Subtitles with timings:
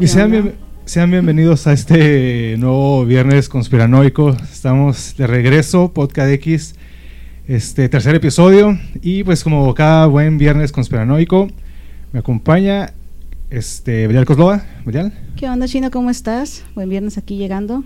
[0.00, 0.54] Y sean, bien-
[0.84, 4.30] sean bienvenidos a este nuevo viernes conspiranoico.
[4.50, 6.74] Estamos de regreso, Podcast X,
[7.46, 8.78] este tercer episodio.
[9.02, 11.48] Y pues como cada buen viernes conspiranoico,
[12.12, 12.92] me acompaña
[13.50, 14.64] este Belial Coslova.
[14.84, 15.90] Belial, ¿Qué onda, Chino?
[15.90, 16.64] ¿Cómo estás?
[16.74, 17.84] Buen viernes aquí llegando.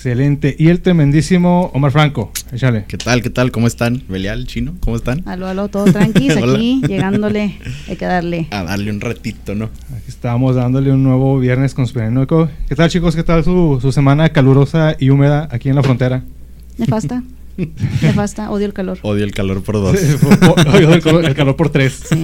[0.00, 0.56] Excelente.
[0.58, 2.32] Y el tremendísimo Omar Franco.
[2.52, 2.86] Échale.
[2.88, 3.20] ¿Qué tal?
[3.22, 3.52] ¿Qué tal?
[3.52, 4.02] ¿Cómo están?
[4.08, 5.28] Belial, Chino, ¿cómo están?
[5.28, 6.54] Aló, aló, todo tranquis Hola.
[6.54, 7.58] aquí, llegándole.
[7.86, 8.46] Hay que darle.
[8.50, 9.66] A darle un ratito, ¿no?
[9.94, 12.48] Aquí estamos dándole un nuevo viernes conspiranoico.
[12.66, 13.14] ¿Qué tal chicos?
[13.14, 16.22] ¿Qué tal su, su semana calurosa y húmeda aquí en la frontera?
[16.78, 17.22] Nefasta.
[18.02, 18.50] Nefasta.
[18.50, 18.98] Odio el calor.
[19.02, 19.96] Odio el calor por dos.
[20.74, 22.00] Oye, el, calor, el calor por tres.
[22.08, 22.22] Sí.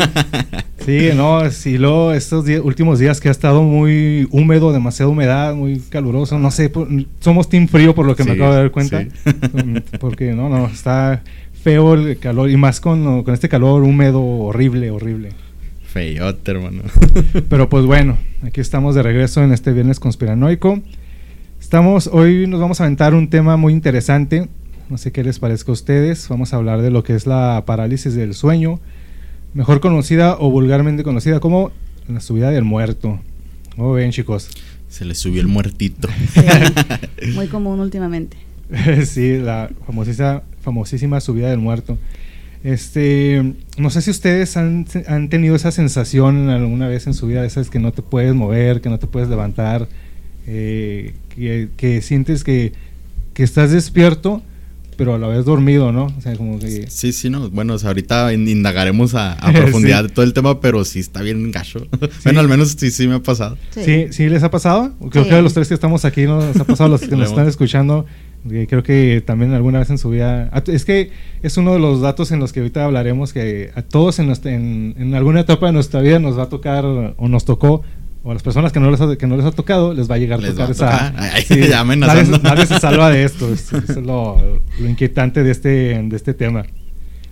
[0.84, 5.80] Sí, no, sí, lo, estos últimos días que ha estado muy húmedo, demasiada humedad, muy
[5.80, 9.02] caluroso, no sé, por- somos team frío por lo que me acabo de dar cuenta,
[9.02, 9.10] sí.
[9.52, 11.24] Mm, porque no, no, está
[11.64, 15.30] feo el calor y más con, con este calor húmedo, horrible, horrible.
[15.86, 16.82] Feyote, hermano.
[17.48, 20.80] Pero pues bueno, aquí estamos de regreso en este viernes conspiranoico.
[21.60, 24.48] Estamos, hoy nos vamos a aventar un tema muy interesante,
[24.88, 27.64] no sé qué les parezca a ustedes, vamos a hablar de lo que es la
[27.66, 28.80] parálisis del sueño,
[29.54, 31.72] mejor conocida o vulgarmente conocida como
[32.08, 33.18] la subida del muerto.
[33.74, 34.48] ¿Cómo ven chicos?
[34.88, 36.08] Se le subió el muertito.
[36.32, 36.40] Sí.
[37.34, 38.36] Muy común últimamente.
[39.06, 41.98] sí, la famosísima, famosísima subida del muerto.
[42.64, 47.44] Este, no sé si ustedes han, han tenido esa sensación alguna vez en su vida,
[47.44, 49.88] esas que no te puedes mover, que no te puedes levantar,
[50.46, 52.72] eh, que, que sientes que,
[53.34, 54.42] que estás despierto,
[54.96, 56.06] pero a la vez dormido, ¿no?
[56.16, 56.86] O sea, como que...
[56.88, 57.50] Sí, sí, no.
[57.50, 60.08] Bueno, o sea, ahorita in- indagaremos a, a profundidad Sí.
[60.08, 61.86] de todo el tema, pero sí está bien gacho.
[62.24, 63.56] Bueno, al menos sí, sí me ha pasado.
[63.70, 64.06] Sí.
[64.10, 64.92] ¿Sí, les ha pasado?
[65.10, 65.30] Creo Sí.
[65.30, 67.46] que a los tres que estamos aquí nos ha pasado, a los que nos están
[67.46, 68.06] escuchando.
[68.48, 70.48] que Creo que también alguna vez en su vida.
[70.52, 71.10] a- Es que
[71.42, 74.52] es uno de los datos en los que ahorita hablaremos que a todos en, nuestra-
[74.54, 77.82] en, en alguna etapa de nuestra vida nos va a tocar o nos tocó,
[78.26, 80.16] o a las personas que no les ha, que no les ha tocado, les va
[80.16, 80.91] a llegar a Les tocar a esa.
[80.91, 81.14] tocar.
[81.16, 83.53] Ay, ya nadie, se salva de esto.
[83.53, 84.37] Es, es lo,
[84.81, 85.69] lo inquietante de este,
[86.03, 86.64] de este tema.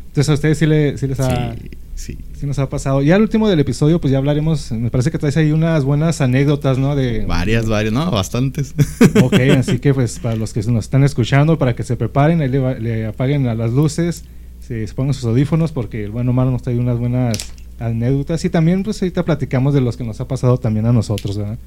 [0.07, 1.55] Entonces, a ustedes sí, le- sí les ha.
[1.55, 2.19] Sí, sí.
[2.39, 3.03] Sí nos ha pasado.
[3.03, 4.71] Ya al último del episodio, pues ya hablaremos.
[4.71, 6.95] Me parece que traes ahí unas buenas anécdotas, ¿no?
[6.95, 8.75] De Varias, varias, no, bastantes.
[9.21, 12.49] Ok, así que pues para los que nos están escuchando, para que se preparen, ahí
[12.49, 14.25] le, le apaguen a las luces,
[14.61, 17.37] se, se pongan sus audífonos, porque el buen Omar nos trae unas buenas
[17.79, 18.45] anécdotas.
[18.45, 21.59] Y también, pues ahorita platicamos de los que nos ha pasado también a nosotros, ¿verdad?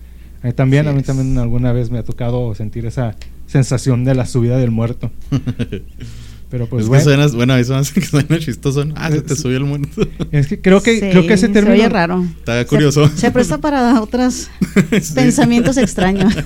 [0.44, 1.06] A mí también, a mí es.
[1.06, 3.16] también alguna vez me ha tocado sentir esa
[3.47, 5.12] sensación de la subida del muerto.
[6.50, 7.03] Pero pues es bueno.
[7.03, 8.85] que suena, bueno, eso hace que suena chistoso.
[8.85, 8.94] ¿no?
[8.97, 10.07] Ah, se te subió el muerto.
[10.31, 11.75] Es que creo que, Sí, creo que ese Se término.
[11.75, 12.24] oye raro.
[12.39, 13.07] Está curioso.
[13.09, 14.47] Se, se presta para otros
[15.01, 15.13] Sí.
[15.13, 16.34] pensamientos extraños.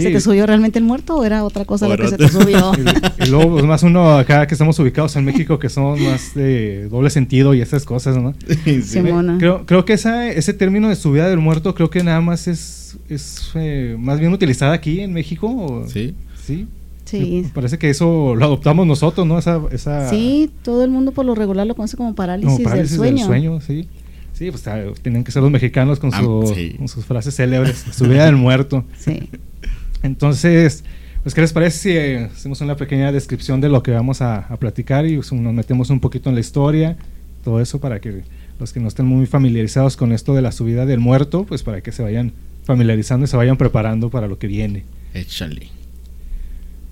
[0.00, 0.06] Sí.
[0.08, 2.28] ¿Se te subió realmente el muerto o era otra cosa lo era que se te
[2.28, 2.72] subió?
[3.20, 6.34] Y, y luego, pues más uno acá que estamos ubicados en México, que somos más
[6.34, 8.34] de doble sentido y esas cosas, ¿no?
[8.64, 8.82] Sí.
[8.82, 9.36] Simona.
[9.38, 12.98] Creo, creo que esa, ese término de subida del muerto, creo que nada más es,
[13.08, 15.48] es eh, más bien utilizada aquí en México.
[15.48, 16.14] o- Sí.
[16.44, 16.66] Sí.
[17.04, 17.42] Sí.
[17.44, 19.38] Me Parece que eso lo adoptamos nosotros, ¿no?
[19.38, 22.98] Esa, esa Sí, todo el mundo por lo regular lo conoce como parálisis, como parálisis
[23.00, 23.60] del sueño.
[23.60, 23.88] sí.
[24.32, 26.74] Sí, pues ah, tienen que ser los mexicanos con, Ah, su- sí.
[26.76, 27.84] con sus frases célebres.
[27.92, 28.84] subida del muerto.
[28.98, 29.30] Sí.
[30.02, 30.84] Entonces,
[31.22, 34.38] pues, ¿qué les parece si eh, hacemos una pequeña descripción de lo que vamos a,
[34.46, 36.96] a platicar y pues, nos metemos un poquito en la historia,
[37.44, 38.22] todo eso para que
[38.58, 41.80] los que no estén muy familiarizados con esto de la subida del muerto, pues para
[41.82, 42.32] que se vayan
[42.64, 44.84] familiarizando y se vayan preparando para lo que viene.
[45.14, 45.68] Échale.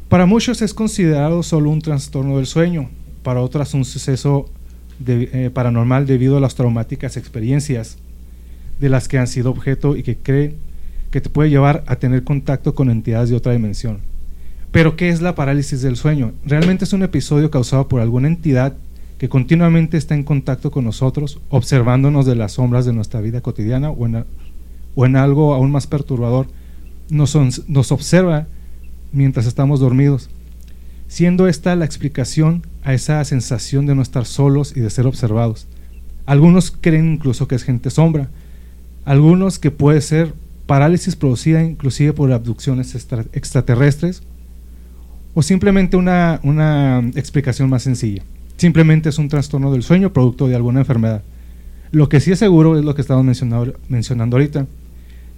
[0.09, 2.91] Para muchos es considerado solo un trastorno del sueño,
[3.23, 4.49] para otras un suceso
[4.99, 7.97] de- eh, paranormal debido a las traumáticas experiencias
[8.79, 10.57] de las que han sido objeto y que creen
[11.14, 14.00] que te puede llevar a tener contacto con entidades de otra dimensión.
[14.72, 16.32] Pero ¿qué es la parálisis del sueño?
[16.44, 18.75] Realmente es un episodio causado por alguna entidad
[19.16, 23.90] que continuamente está en contacto con nosotros, observándonos de las sombras de nuestra vida cotidiana
[23.90, 24.25] o en,
[24.96, 26.49] o en algo aún más perturbador,
[27.08, 27.38] nos,
[27.69, 28.49] nos observa
[29.12, 30.31] mientras estamos dormidos,
[31.06, 35.69] siendo esta la explicación a esa sensación de no estar solos y de ser observados.
[36.26, 38.31] Algunos creen incluso que es gente sombra,
[39.05, 40.34] algunos que puede ser
[40.66, 44.22] parálisis producida inclusive por abducciones extra- extraterrestres
[45.34, 48.22] o simplemente una, una explicación más sencilla.
[48.56, 51.22] simplemente es un trastorno del sueño producto de alguna enfermedad.
[51.90, 54.66] Lo que sí es seguro es lo que estamos mencionando, mencionando ahorita,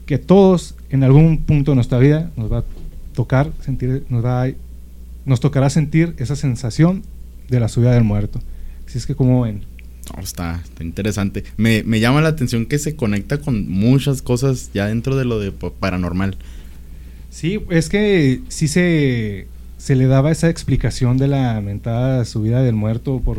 [0.06, 2.64] que todos en algún punto de nuestra vida nos va a
[3.14, 4.46] tocar sentir, nos va
[5.24, 7.02] nos tocará sentir esa sensación
[7.48, 8.38] de la subida del muerto.
[8.86, 9.62] Así es que como ven,
[10.14, 11.44] No, está, está interesante.
[11.56, 15.40] Me, me llama la atención que se conecta con muchas cosas ya dentro de lo
[15.40, 16.36] de pa- paranormal.
[17.30, 19.46] Sí, es que sí se,
[19.78, 23.38] se le daba esa explicación de la mentada subida del muerto por...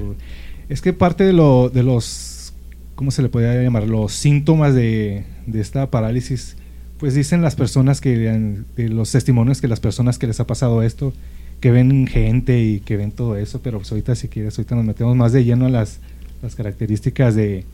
[0.69, 2.53] Es que parte de, lo, de los...
[2.95, 3.87] ¿Cómo se le podría llamar?
[3.87, 6.57] Los síntomas de, de esta parálisis,
[6.99, 8.17] pues dicen las personas que...
[8.75, 11.13] De los testimonios que las personas que les ha pasado esto,
[11.61, 14.85] que ven gente y que ven todo eso, pero pues ahorita si quieres, ahorita nos
[14.85, 15.99] metemos más de lleno a las,
[16.41, 17.65] las características de...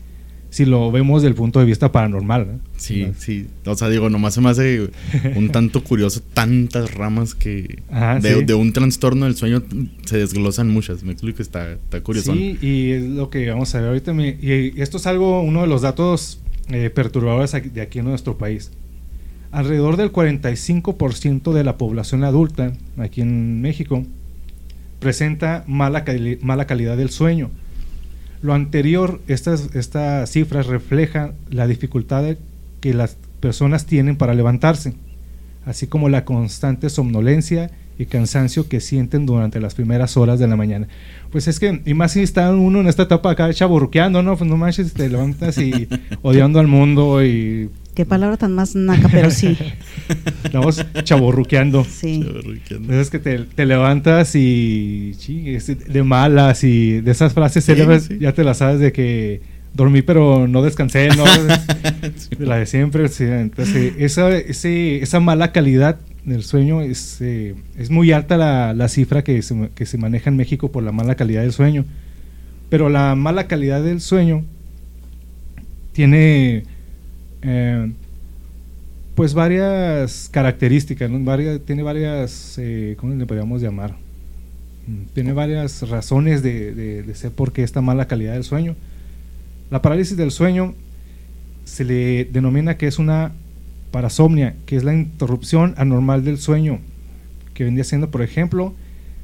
[0.50, 2.60] Si lo vemos del punto de vista paranormal, ¿no?
[2.76, 3.48] Sí, sí.
[3.66, 4.88] O sea, digo, nomás se me hace
[5.34, 8.44] un tanto curioso tantas ramas que Ajá, de, sí.
[8.44, 9.64] de un trastorno del sueño
[10.04, 11.02] se desglosan muchas.
[11.02, 12.32] Me explico, está, está curioso.
[12.34, 14.12] Sí, y es lo que vamos a ver ahorita.
[14.12, 18.38] mi- Y esto es algo, uno de los datos eh, perturbadores de aquí en nuestro
[18.38, 18.70] país.
[19.50, 24.04] Alrededor del 45% de la población adulta aquí en México
[25.00, 27.50] presenta mala, cali- mala calidad del sueño.
[28.44, 32.36] Lo anterior, estas, estas cifras reflejan la dificultad
[32.82, 34.92] que las personas tienen para levantarse,
[35.64, 40.56] así como la constante somnolencia y cansancio que sienten durante las primeras horas de la
[40.56, 40.88] mañana.
[41.30, 44.36] Pues es que, y más si está uno en esta etapa acá chaburruqueando, ¿no?
[44.36, 45.88] Pues no manches, te levantas y
[46.22, 49.56] odiando al mundo y Qué palabra tan más naca, pero sí.
[50.44, 51.84] estamos chaburruqueando.
[51.84, 52.26] Sí.
[52.90, 58.06] Es que te, te levantas y sí, de malas y de esas frases Sí, célebres
[58.06, 58.18] sí.
[58.18, 59.42] ya te las sabes de que
[59.74, 61.24] dormí pero no descansé, ¿no?
[62.38, 63.08] la de siempre.
[63.08, 63.24] sí.
[63.24, 68.88] Entonces, esa, ese- esa mala calidad del sueño es, eh, es muy alta la, la
[68.88, 71.84] cifra que se, que se maneja en México por la mala calidad del sueño.
[72.70, 74.42] Pero la mala calidad del sueño
[75.92, 76.64] tiene
[77.42, 77.92] eh,
[79.14, 81.18] pues varias características, ¿no?
[81.64, 83.92] Tiene varias, eh, ¿cómo le podríamos llamar?
[84.86, 88.74] Mm, Tiene varias razones de, de- de ser por qué esta mala calidad del sueño.
[89.70, 90.74] La parálisis del sueño
[91.64, 93.32] se le denomina que es una
[93.90, 96.80] parasomnia, que es la interrupción anormal del sueño,
[97.54, 98.74] que vendría siendo, por ejemplo,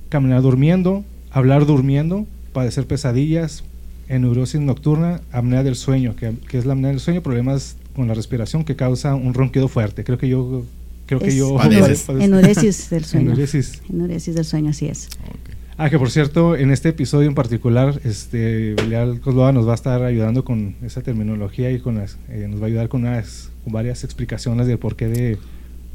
[0.09, 3.65] caminar durmiendo, hablar durmiendo, padecer pesadillas,
[4.09, 8.15] neurosis nocturna, apnea del sueño, que, que es la apnea del sueño, problemas con la
[8.15, 10.05] respiración que causa un ronquido fuerte.
[10.05, 10.65] Creo que yo
[11.07, 12.09] creo que yo Padeces.
[12.09, 13.27] Enuresis del sueño.
[13.27, 13.83] Enuresis.
[13.89, 15.09] Enuresis del sueño, así es.
[15.29, 15.50] Ok.
[15.83, 19.75] Ah, que por cierto, en este episodio en particular, este Belial Cosloa nos va a
[19.77, 23.51] estar ayudando con esa terminología y con las, eh, nos va a ayudar con, unas,
[23.65, 25.39] con varias explicaciones del porqué de,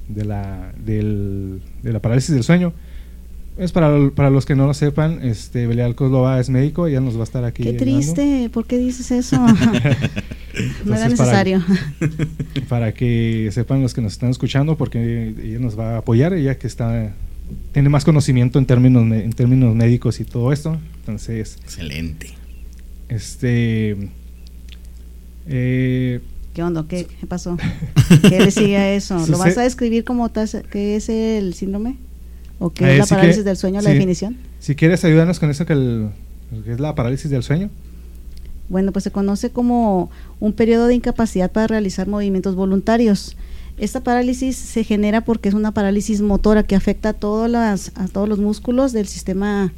[0.07, 2.73] de, la, del- de la parálisis del sueño.
[3.59, 7.15] Es para, para los que no lo sepan, este Belial Cosloa es médico, ella nos
[7.15, 7.61] va a estar aquí.
[7.61, 9.37] Qué ayudando triste, ¿por qué dices eso?
[9.45, 9.53] no
[10.95, 11.63] era Entonces, para- necesario.
[12.69, 16.57] Para que sepan los que nos están escuchando, porque ella nos va a apoyar, ella
[16.57, 17.13] que está
[17.71, 20.77] tiene más conocimiento en términos en términos médicos y todo esto.
[20.99, 22.33] Entonces, Excelente.
[23.09, 24.09] Este.
[25.47, 26.21] eh,
[26.53, 26.85] ¿Qué onda?
[26.87, 27.57] ¿Qué, qué pasó?
[28.29, 29.25] ¿Qué le sigue a eso?
[29.27, 31.97] ¿Lo vas a describir como qué es el síndrome?
[32.59, 34.37] ¿O qué Eh, es la que- parálisis del sueño, la definición?
[34.59, 36.09] si quieres ayudarnos con eso que, el-
[36.63, 37.69] que es la parálisis del sueño.
[38.69, 40.09] Bueno, pues se conoce como
[40.39, 43.35] un periodo de incapacidad para realizar movimientos voluntarios.
[43.77, 48.07] Esta parálisis se genera porque es una parálisis motora que afecta a, todas las, a
[48.07, 49.73] todos los músculos del sistema,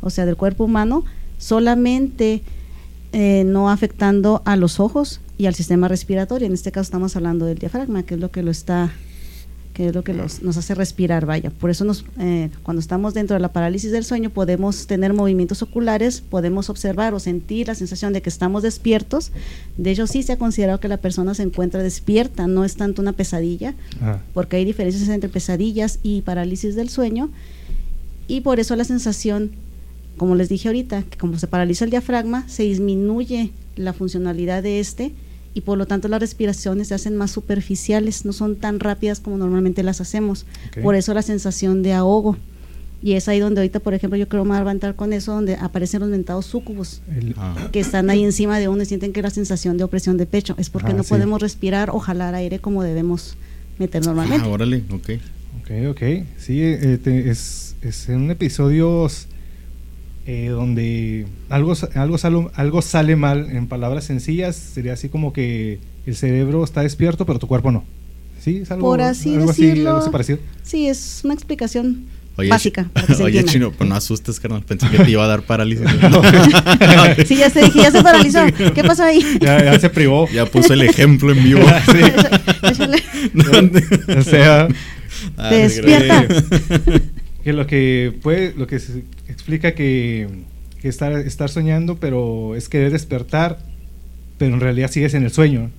[0.00, 1.04] o sea, del cuerpo humano,
[1.38, 2.42] solamente
[3.12, 6.46] eh, no afectando a los ojos y al sistema respiratorio.
[6.46, 8.90] En este caso estamos hablando del diafragma, que es lo que lo está
[9.78, 11.50] que es lo que nos hace respirar, vaya.
[11.50, 15.62] Por eso nos, eh, cuando estamos dentro de la parálisis del sueño podemos tener movimientos
[15.62, 19.30] oculares, podemos observar o sentir la sensación de que estamos despiertos.
[19.76, 23.00] De hecho, sí se ha considerado que la persona se encuentra despierta, no es tanto
[23.00, 27.30] una pesadilla, Ah, porque hay diferencias entre pesadillas y parálisis del sueño.
[28.26, 29.52] Y por eso la sensación,
[30.16, 34.80] como les dije ahorita, que como se paraliza el diafragma, se disminuye la funcionalidad de
[34.80, 35.12] este
[35.58, 39.36] y por lo tanto las respiraciones se hacen más superficiales, no son tan rápidas como
[39.38, 40.46] normalmente las hacemos.
[40.82, 42.36] Por eso la sensación de ahogo.
[43.02, 45.32] Y es ahí donde ahorita, por ejemplo, yo creo me voy a levantar con eso,
[45.32, 49.12] donde aparecen los mentados súcubos El- Ah, que están ahí encima de uno y sienten
[49.12, 51.08] que la sensación de opresión de pecho es porque Ah, no sí.
[51.10, 53.36] podemos respirar o jalar aire como debemos
[53.78, 54.44] meter normalmente.
[54.46, 55.10] ah, órale, ok.
[55.60, 56.02] Ok, ok.
[56.38, 59.26] Sí, eh, te- es, es en episodios
[60.30, 65.78] eh, donde algo, algo, sale, algo sale mal, en palabras sencillas, sería así como que
[66.04, 67.82] el cerebro está despierto, pero tu cuerpo no.
[68.38, 68.58] ¿Sí?
[68.58, 69.88] ¿Es algo, Por así algo decirlo.
[69.88, 70.38] algo así parecido?
[70.62, 72.04] Sí, es una explicación
[72.50, 72.90] básica.
[73.22, 74.62] Oye, chino, pues no asustes, carnal.
[74.62, 75.86] Pensé que te iba a dar parálisis.
[77.26, 78.40] Sí, ya se dije, ya se paralizó.
[78.74, 79.24] ¿Qué pasó ahí?
[79.40, 80.28] Ya, ya se privó.
[80.28, 81.60] ya puso el ejemplo en vivo.
[82.62, 83.02] Échale.
[84.18, 84.68] O sea,
[85.36, 86.26] Ah, Despierta.
[87.48, 90.28] Que lo que puede, lo que se explica que,
[90.82, 93.58] que estar, estar soñando, pero es querer despertar,
[94.36, 95.70] pero en realidad sigues en el sueño.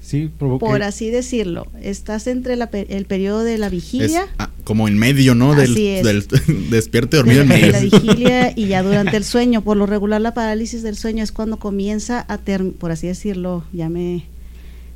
[0.00, 0.30] ¿Sí?
[0.38, 4.88] Provoca- Por así decirlo, estás entre la el periodo de la Es, vigilia, ah, como
[4.88, 5.54] en medio, ¿no?
[5.54, 6.02] Del, Así es.
[6.02, 6.26] del
[6.70, 7.72] despierto y de dormido en medio.
[7.72, 9.60] la vigilia y ya durante el sueño.
[9.62, 13.64] Por lo regular, la parálisis del sueño es cuando comienza a ter, por así decirlo,
[13.74, 14.24] ya me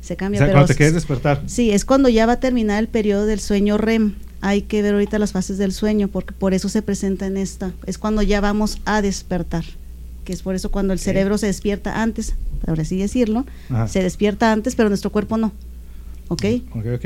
[0.01, 1.43] se o cambia, sea, pero cuando te quieres despertar.
[1.45, 4.15] sí, es cuando ya va a terminar el periodo del sueño REM.
[4.41, 7.71] Hay que ver ahorita las fases del sueño porque por eso se presenta en esta.
[7.85, 9.63] Es cuando ya vamos a despertar,
[10.25, 12.33] que es por eso cuando el cerebro se despierta antes,
[12.65, 13.87] por así decirlo, Ajá.
[13.87, 15.51] se despierta antes, pero nuestro cuerpo no.
[16.27, 16.43] ¿Ok?
[16.75, 17.05] Ok, ok.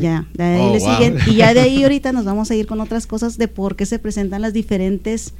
[0.00, 0.94] Ya, de ahí Oh, le wow.
[0.96, 1.18] siguen.
[1.26, 3.86] Y ya de ahí ahorita nos vamos a ir con otras cosas de por qué
[3.86, 5.34] se presentan las diferentes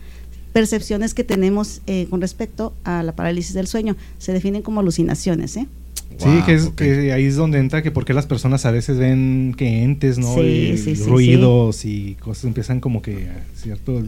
[0.53, 3.97] percepciones que tenemos eh, con respecto a la parálisis del sueño.
[4.19, 5.67] Se definen como alucinaciones, ¿eh?
[6.17, 8.99] Sí, Wow, que, es, que ahí es donde entra que porque las personas a veces
[8.99, 10.35] ven que entes, ¿no?
[10.35, 14.03] Sí, y sí, sí, ruidos y cosas empiezan como que cierto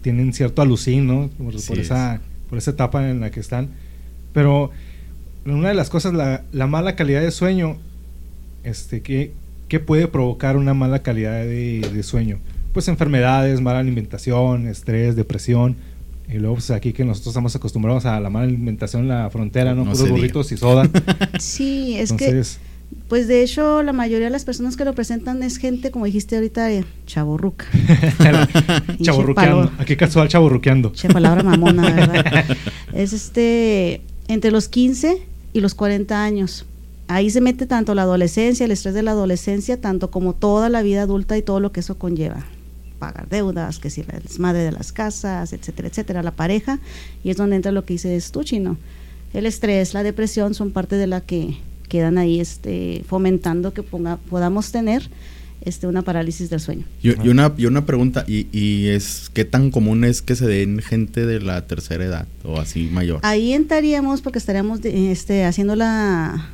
[0.00, 1.28] tienen cierto alucín, ¿no?
[1.36, 1.86] Por, por es.
[1.86, 3.70] esa por esa etapa en la que están.
[4.32, 4.70] Pero
[5.44, 7.76] una de las cosas la, la mala calidad de sueño
[8.62, 9.32] este que
[9.70, 12.40] ¿qué puede provocar una mala calidad de, de sueño?
[12.74, 15.76] Pues enfermedades, mala alimentación, estrés, depresión.
[16.32, 19.74] Y luego, pues aquí que nosotros estamos acostumbrados a la mala alimentación en la frontera,
[19.74, 19.84] ¿no?
[19.84, 20.16] No Puros se diga.
[20.16, 20.88] burritos y soda.
[21.40, 25.42] Sí, es Entonces, que, pues de hecho, la mayoría de las personas que lo presentan
[25.42, 26.68] es gente, como dijiste ahorita,
[27.06, 27.66] chavorruca.
[29.02, 29.64] chaburruqueando.
[29.66, 29.72] palo.
[29.78, 30.92] Aquí casual chaburruqueando.
[30.92, 32.44] Che, palabra mamona, ¿verdad?
[32.92, 35.22] es este, entre los 15
[35.52, 36.66] y los 40 años.
[37.08, 40.82] Ahí se mete tanto la adolescencia, el estrés de la adolescencia, tanto como toda la
[40.82, 42.44] vida adulta y todo lo que eso conlleva.
[43.00, 46.78] Pagar deudas, que si la desmadre de las casas, etcétera, etcétera, la pareja.
[47.24, 48.76] Y es donde entra lo que dices tú, Chino.
[49.32, 51.56] El estrés, la depresión son parte de la que
[51.88, 55.08] quedan ahí este, fomentando que ponga, podamos tener
[55.62, 56.84] este, una parálisis del sueño.
[57.02, 60.46] Y, y una, y una pregunta, y, y es ¿qué tan común es que se
[60.46, 63.20] den gente de la tercera edad o así mayor?
[63.22, 66.48] Ahí entraríamos porque estaríamos de- este, haciendo la,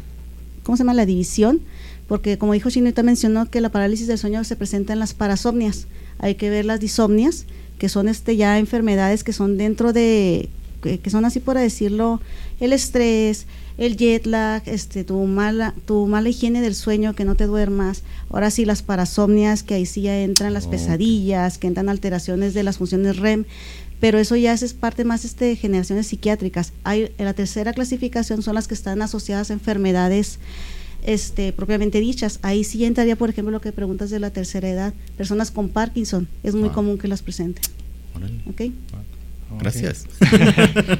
[0.62, 0.94] ¿cómo se llama?
[0.94, 1.60] La división,
[2.08, 5.86] porque como dijo Chinita mencionó que la parálisis del sueño se presenta en las parasomnias.
[6.18, 7.46] Hay que ver las disomnias,
[7.78, 10.48] que son este ya enfermedades que son dentro de,
[10.82, 12.20] que, que son así por decirlo,
[12.60, 13.46] el estrés,
[13.78, 18.02] el jet lag, este, tu mala, tu mala higiene del sueño, que no te duermas.
[18.30, 22.62] Ahora sí las parasomnias, que ahí sí ya entran las pesadillas, que entran alteraciones de
[22.62, 23.44] las funciones REM
[24.00, 26.72] pero eso ya es parte más este, de generaciones psiquiátricas.
[26.84, 30.38] Hay, la tercera clasificación son las que están asociadas a enfermedades
[31.06, 32.38] este, propiamente dichas.
[32.42, 34.92] Ahí sí entraría, por ejemplo, lo que preguntas de la tercera edad.
[35.16, 36.72] Personas con Parkinson, es muy Ah.
[36.72, 37.62] común que las presenten.
[38.14, 38.34] Órale.
[38.46, 38.60] ¿ok?
[39.52, 39.60] Ok.
[39.60, 40.06] Gracias.
[40.20, 40.98] De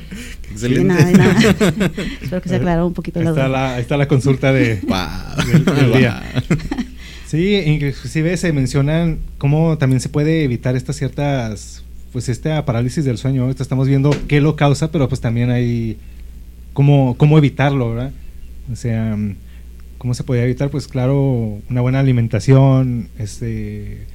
[0.53, 0.85] Excelente.
[0.85, 1.41] nada, de nada.
[2.23, 3.59] Espero que se aclaró un poquito Ahí la está duda.
[3.59, 4.77] la, ahí está la consulta de...
[5.53, 6.23] Del- del día.
[6.49, 6.59] Guau.
[7.27, 11.83] Sí, inclusive se mencionan cómo también se puede evitar estas ciertas,
[12.13, 13.43] pues esta parálisis del sueño.
[13.43, 15.97] Ahorita estamos viendo qué lo causa, pero pues también hay
[16.73, 18.13] cómo, cómo evitarlo, ¿verdad?
[18.73, 19.19] O sea,
[19.99, 20.71] ¿cómo se puede evitar?
[20.71, 24.07] Pues claro, una buena alimentación, este,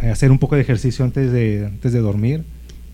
[0.00, 2.44] hacer un poco de ejercicio antes de, antes de dormir.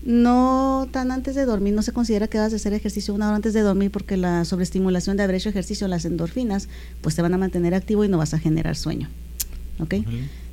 [0.03, 3.35] No tan antes de dormir, no se considera que debas de hacer ejercicio una hora
[3.35, 6.69] antes de dormir porque la sobreestimulación de haber hecho ejercicio, las endorfinas,
[7.01, 9.09] pues te van a mantener activo y no vas a generar sueño.
[9.79, 9.95] ¿Ok?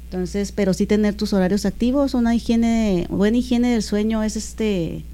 [0.04, 5.04] Entonces, pero sí tener tus horarios activos, una higiene, buena higiene del sueño es este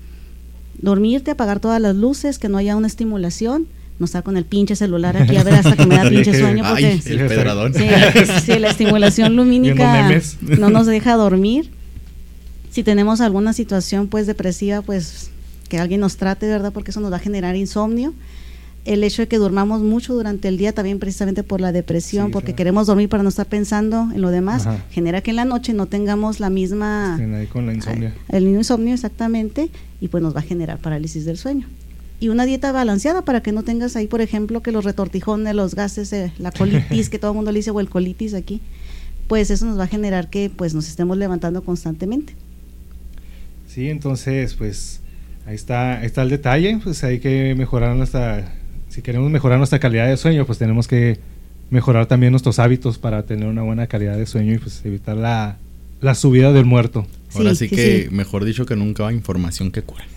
[0.80, 3.66] dormirte, apagar todas las luces, que no haya una estimulación,
[3.98, 6.64] no estar con el pinche celular aquí a ver hasta que me da pinche sueño
[6.68, 7.74] porque Ay, el pedradón.
[7.74, 7.86] Sí,
[8.44, 10.10] sí, la estimulación lumínica
[10.58, 11.70] no nos deja dormir.
[12.70, 15.30] Si tenemos alguna situación pues depresiva, pues
[15.68, 16.72] que alguien nos trate, ¿verdad?
[16.72, 18.14] Porque eso nos va a generar insomnio.
[18.84, 22.32] El hecho de que durmamos mucho durante el día también precisamente por la depresión, Sí,
[22.32, 24.84] porque queremos dormir para no estar pensando en lo demás, Ajá.
[24.90, 28.12] genera que en la noche no tengamos la misma ahí con la insomnia.
[28.30, 29.68] el mismo insomnio exactamente
[30.00, 31.68] y pues nos va a generar parálisis del sueño.
[32.22, 35.74] Y una dieta balanceada para que no tengas ahí, por ejemplo, que los retortijones, los
[35.74, 38.60] gases, eh, la colitis, que todo el mundo le dice, o el colitis aquí,
[39.26, 42.34] pues eso nos va a generar que pues nos estemos levantando constantemente.
[43.66, 45.00] Sí, entonces, pues
[45.46, 48.54] ahí está, está el detalle, pues hay que mejorar nuestra,
[48.88, 51.18] si queremos mejorar nuestra calidad de sueño, pues tenemos que
[51.70, 55.56] mejorar también nuestros hábitos para tener una buena calidad de sueño y pues evitar la,
[56.00, 57.04] la subida del muerto.
[57.34, 58.14] Ahora Sí, que, sí.
[58.14, 60.04] mejor dicho que nunca va información que cura.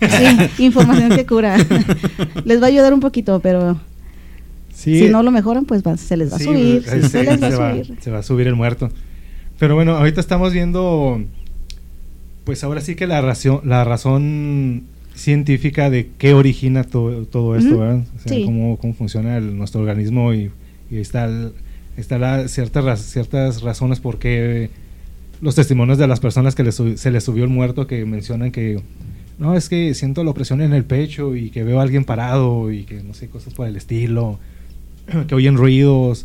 [0.56, 1.56] Sí, información que cura.
[2.44, 3.80] Les va a ayudar un poquito, pero
[4.74, 7.42] Sí, si no lo mejoran, pues va- se les va a subir, se se, les
[7.42, 7.98] va a va, subir.
[8.00, 8.90] se va a subir el muerto.
[9.58, 11.22] Pero bueno, ahorita estamos viendo,
[12.44, 14.82] pues ahora sí que la razón, la razón
[15.14, 18.04] científica de qué origina todo esto, ¿verdad?
[18.16, 20.50] O sea, cómo, cómo, funciona nuestro organismo y,
[20.90, 21.30] está,
[21.96, 24.68] está la, ciertas, ciertas razones por qué
[25.40, 28.80] los testimonios de las personas que se les subió el muerto que mencionan que
[29.38, 32.72] no, es que siento la opresión en el pecho y que veo a alguien parado
[32.72, 34.38] y que no sé, cosas por el estilo,
[35.28, 36.24] que oyen ruidos,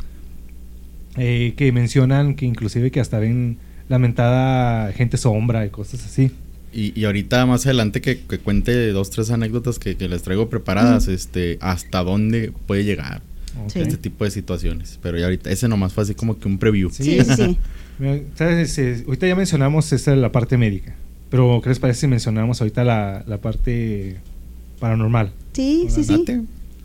[1.18, 3.58] eh, que mencionan que inclusive que hasta ven
[3.90, 6.32] lamentada gente sombra y cosas así.
[6.74, 12.02] Y, ahorita más adelante que, cuente dos, tres anécdotas que, les traigo preparadas, este, hasta
[12.02, 13.22] dónde puede llegar
[13.68, 15.00] este tipo de situaciones.
[15.02, 16.90] Pero ya ahorita, ese nomás fue así como que un preview.
[16.90, 17.58] Sí, sí.
[18.00, 20.96] Ahorita ya mencionamos esta la parte médica.
[21.30, 24.18] Pero, ¿qué les parece si mencionamos ahorita la, la parte
[24.80, 25.32] paranormal?
[25.54, 26.26] Sí, sí, sí.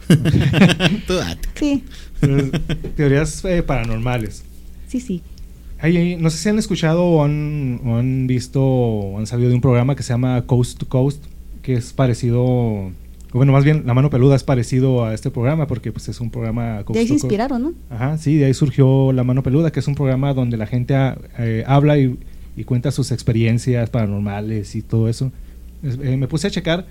[1.06, 1.48] Tú date.
[1.54, 1.82] Sí.
[2.94, 4.44] Teorías eh, paranormales.
[4.86, 5.22] Sí, sí.
[6.18, 9.60] no sé si han escuchado o han, o han visto o han sabido de un
[9.60, 11.24] programa que se llama Coast to Coast,
[11.62, 12.92] que es parecido
[13.36, 16.30] bueno, más bien La Mano Peluda es parecido a este programa porque pues es un
[16.30, 16.82] programa...
[16.88, 17.74] De ahí se inspiraron, ¿no?
[17.90, 20.94] Ajá, sí, de ahí surgió La Mano Peluda, que es un programa donde la gente
[21.38, 22.18] eh, habla y,
[22.64, 25.30] cuenta sus experiencias paranormales y todo eso.
[25.82, 26.86] Eh, me puse a checar,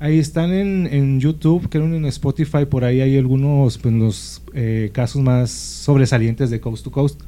[0.00, 5.22] ahí están en, YouTube, creo en Spotify, por ahí hay algunos pues, los eh, casos
[5.22, 7.20] más sobresalientes de Coast to Coast.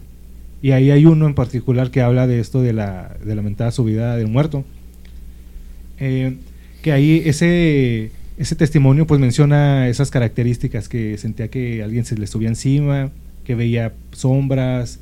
[0.60, 4.16] Y ahí hay uno en particular que habla de esto de la, de lamentada subida
[4.16, 4.64] del muerto.
[5.98, 12.26] que ahí ese ese testimonio pues menciona esas características que sentía que alguien se le
[12.28, 13.10] subía encima,
[13.44, 15.00] que veía sombras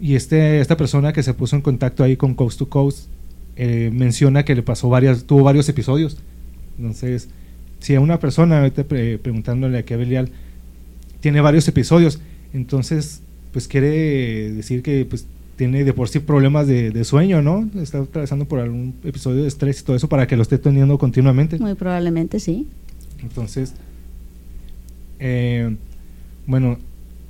[0.00, 3.08] y este esta persona que se puso en contacto ahí con Coast to Coast
[3.56, 6.16] eh, menciona que le pasó varias tuvo varios episodios.
[6.78, 7.28] Entonces,
[7.80, 8.70] si a una persona
[9.22, 10.30] preguntándole a qué Belial
[11.20, 12.18] tiene varios episodios,
[12.54, 13.20] entonces
[13.52, 15.26] pues quiere decir que pues
[15.60, 17.68] tiene de por sí problemas de, de, sueño, ¿no?
[17.82, 20.96] Está atravesando por algún episodio de estrés y todo eso para que lo esté teniendo
[20.96, 21.58] continuamente.
[21.58, 22.66] Muy probablemente sí.
[23.22, 23.74] Entonces,
[25.18, 25.76] eh,
[26.46, 26.78] bueno,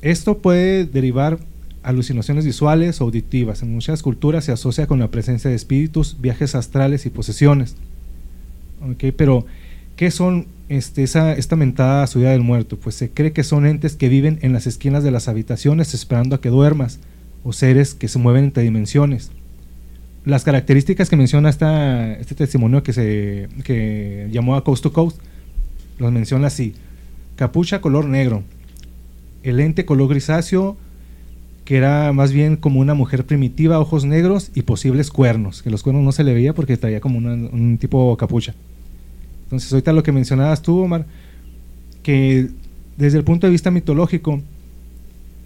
[0.00, 1.40] esto puede derivar
[1.82, 3.64] alucinaciones visuales o auditivas.
[3.64, 7.74] En muchas culturas se asocia con la presencia de espíritus, viajes astrales y posesiones.
[8.92, 9.44] Okay, pero,
[9.96, 12.78] ¿qué son este, esa, esta mentada subida del muerto?
[12.78, 16.36] Pues se cree que son entes que viven en las esquinas de las habitaciones esperando
[16.36, 17.00] a que duermas
[17.44, 19.30] o seres que se mueven entre dimensiones.
[20.24, 25.18] Las características que menciona esta, este testimonio que se que llamó a Coast to Coast,
[25.98, 26.74] los menciona así.
[27.36, 28.42] Capucha color negro,
[29.42, 30.76] el lente color grisáceo,
[31.64, 35.82] que era más bien como una mujer primitiva, ojos negros y posibles cuernos, que los
[35.82, 38.54] cuernos no se le veía porque traía como un tipo capucha.
[39.44, 41.06] Entonces ahorita lo que mencionabas tú, Omar,
[42.02, 42.48] que
[42.96, 44.42] desde el punto de vista mitológico,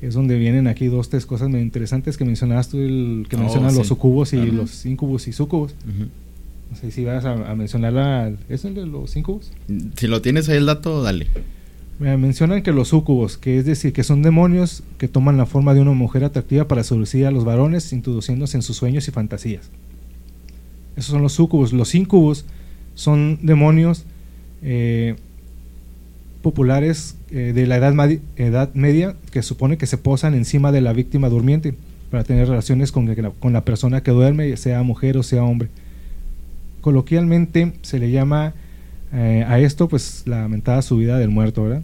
[0.03, 3.41] es donde vienen aquí dos, tres cosas muy interesantes que mencionabas tú, el, que oh,
[3.41, 5.75] mencionan los sucubos y los incubos y sucubos.
[6.71, 9.53] No sé si vas a, mencionar la, ¿es el de los incubos?
[9.97, 11.29] Si lo tienes ahí el dato, dale.
[11.99, 15.81] mencionan que los sucubos, que es decir, que son demonios que toman la forma de
[15.81, 19.71] una mujer atractiva para seducir a los varones, introduciéndose en sus sueños y fantasías.
[20.97, 21.73] Esos son los sucubos.
[21.73, 22.45] Los incubos
[22.95, 24.05] son demonios
[24.63, 25.17] eh,
[26.45, 27.95] populares eh, de la edad,
[28.37, 31.75] edad, media que supone que se posan encima de la víctima durmiente
[32.11, 33.07] para tener relaciones con,
[33.53, 35.71] la persona que duerme, sea mujer o sea hombre.
[36.83, 38.53] Coloquialmente se le llama
[39.15, 41.83] eh, a esto pues la lamentada subida del muerto, ¿verdad?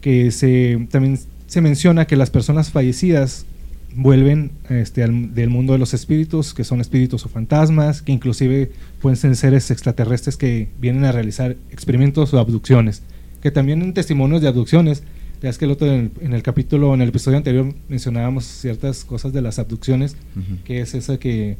[0.00, 3.46] Que se, también se menciona que las personas fallecidas
[3.94, 9.16] vuelven este, del mundo de los espíritus, que son espíritus o fantasmas, que inclusive pueden
[9.16, 13.02] ser seres extraterrestres que vienen a realizar experimentos o abducciones
[13.42, 15.02] que también en testimonios de abducciones,
[15.42, 19.32] ya es que el otro en el, capítulo, en el episodio anterior mencionábamos ciertas cosas
[19.32, 20.16] de las abducciones,
[20.64, 21.56] que es esa que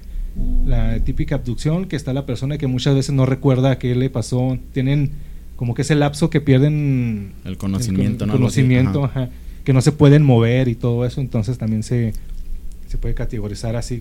[0.64, 4.58] la típica abducción, que está la persona que muchas veces no recuerda qué le pasó,
[4.72, 5.12] tienen
[5.56, 9.10] como que ese lapso que pierden el conocimiento, el, conocimiento,
[9.64, 12.12] que no se pueden mover y todo eso, entonces también se,
[12.86, 14.00] se puede categorizar así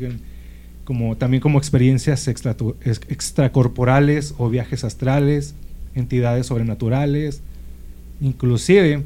[0.83, 5.55] como también como experiencias extracorporales o viajes astrales,
[5.95, 7.41] entidades sobrenaturales,
[8.21, 9.03] inclusive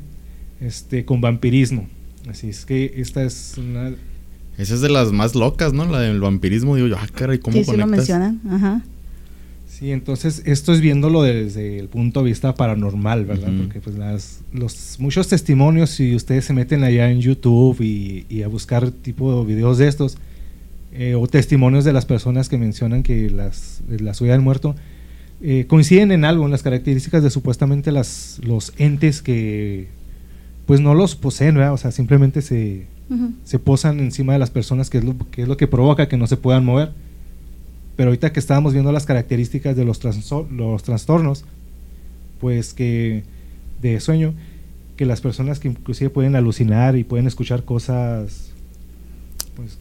[0.60, 1.88] este, con vampirismo.
[2.30, 3.94] Así es que esta es una...
[4.58, 5.86] Esa es de las más locas, ¿no?
[5.86, 6.76] La del vampirismo.
[6.76, 8.84] Digo yo, ah, caray, ¿cómo sí, Sí, lo mencionan, ajá.
[9.82, 13.50] Sí, entonces esto es viéndolo desde el punto de vista paranormal, ¿verdad?
[13.58, 18.48] Porque pues las, los muchos testimonios, si ustedes se meten allá en YouTube y, a
[18.48, 20.18] buscar tipo de videos de estos,
[20.92, 24.76] eh, o testimonios de las personas que mencionan que las, la subida del muerto,
[25.42, 29.88] eh, coinciden en algo, en las características de supuestamente las, los entes que
[30.66, 31.74] pues no los poseen, ¿verdad?
[31.74, 32.88] O sea, simplemente se...
[33.44, 36.16] se posan encima de las personas, que es, lo, que es lo que provoca que
[36.16, 36.94] no se puedan mover.
[37.98, 40.00] Pero ahorita que estábamos viendo las características de los,
[40.50, 41.44] los trastornos,
[42.40, 43.26] pues que
[43.82, 44.34] de sueño,
[44.96, 48.52] que las personas que inclusive pueden alucinar y pueden escuchar cosas,
[49.58, 49.78] pues,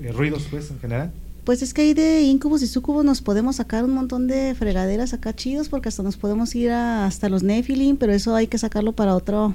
[0.00, 1.12] eh, ruidos, pues, en general.
[1.44, 5.12] Pues es que ahí de incubos y sucubos nos podemos sacar un montón de fregaderas
[5.12, 8.92] acá chidos porque hasta nos podemos ir hasta los Nephilim, pero eso hay que sacarlo
[8.92, 9.54] para otro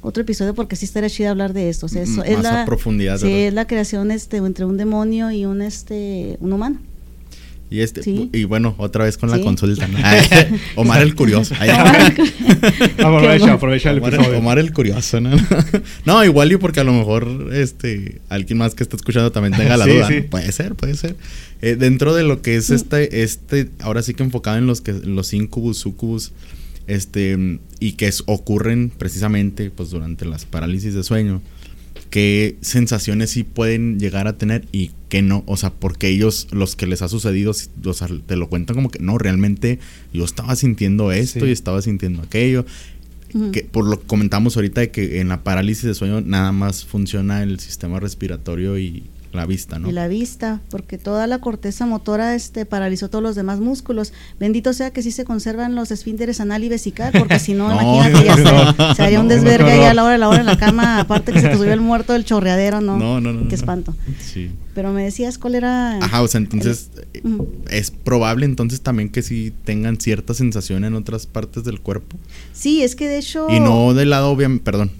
[0.00, 1.86] otro episodio porque sí estaría chido hablar de esto.
[1.86, 3.18] eso, es la, profundidad.
[3.18, 6.78] Sí, es la creación este, entre un demonio y un, este, un humano.
[7.70, 8.02] Y este
[8.32, 9.88] y bueno, otra vez con la consulta.
[10.76, 11.54] Omar el curioso.
[12.98, 15.30] aprovecha, aprovecha el Omar, Omar, el curioso, ¿no?
[16.06, 19.76] no, igual y porque a lo mejor este alguien más que está escuchando también tenga
[19.76, 20.08] la duda.
[20.30, 21.16] Puede ser, puede ser.
[21.60, 24.92] Eh, dentro de lo que es este este ahora sí que enfocado en los que
[24.92, 26.32] los incubus, sucubus
[26.86, 31.42] este y que ocurren precisamente pues durante las parálisis de sueño
[32.10, 36.76] qué sensaciones sí pueden llegar a tener y qué no, o sea, porque ellos, los
[36.76, 39.78] que les ha sucedido, o sea, te lo cuentan como que no, realmente
[40.12, 42.64] yo estaba sintiendo esto y estaba sintiendo aquello.
[43.52, 46.86] Que por lo que comentamos ahorita de que en la parálisis de sueño nada más
[46.86, 49.88] funciona el sistema respiratorio y, la vista, ¿no?
[49.88, 54.12] Y la vista, porque toda la corteza motora este paralizó todos los demás músculos.
[54.40, 58.24] Bendito sea que sí se conservan los esfínteres anal y vesical, porque si no, imagínate,
[58.24, 61.00] ya se, haría un desvergue ahí a la hora de la hora en la cama,
[61.00, 62.96] aparte que se te subió el muerto del chorreadero, ¿no?
[62.96, 63.48] No, no, no.
[63.48, 63.94] Qué espanto.
[64.18, 64.50] Sí.
[64.74, 65.98] Pero me decías cuál era...
[65.98, 67.22] Ajá, o sea, entonces eh,
[67.68, 72.16] es probable entonces también que sí tengan cierta sensación en otras partes del cuerpo.
[72.52, 73.48] Sí, es que de hecho...
[73.50, 74.92] Y no del lado, obviamente, perdón,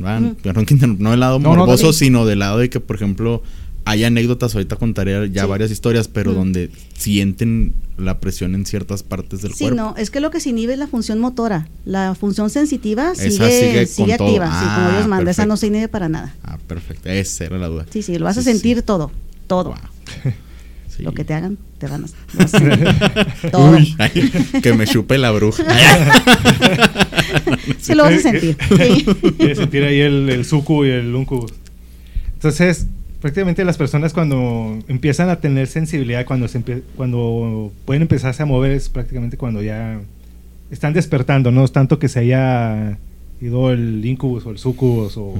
[0.42, 0.66] perdón,
[0.98, 3.42] no del lado morboso, sino del lado de que, por ejemplo
[3.84, 9.42] hay anécdotas, ahorita contaré ya varias historias, pero donde sienten la presión en ciertas partes
[9.42, 9.68] del cuerpo.
[9.68, 11.68] Sí, no, es que lo que se inhibe es la función motora.
[11.84, 15.30] La función sensitiva sigue, sigue, activa, sí, como Dios ah, manda.
[15.30, 16.34] Esa no se inhibe para nada.
[16.44, 17.08] Ah, perfecto.
[17.08, 17.86] Esa era la duda.
[17.90, 19.10] Sí, sí, lo vas a sentir todo,
[19.46, 19.74] todo.
[20.98, 22.08] Lo que te hagan, te van a,
[23.52, 23.70] todo.
[23.70, 23.96] Uy,
[24.62, 25.62] que me chupe la bruja.
[27.78, 28.56] sí, lo vas a sentir.
[28.68, 29.06] Sí.
[29.54, 31.46] sentir ahí el, el suku y el unku.
[32.34, 32.88] Entonces,
[33.20, 36.62] prácticamente las personas cuando empiezan a tener sensibilidad, cuando, se
[36.96, 40.00] cuando pueden empezarse a mover, es prácticamente cuando ya
[40.70, 42.98] están despertando, no es tanto que se haya
[43.40, 45.34] ido el incubus o el sucubus o,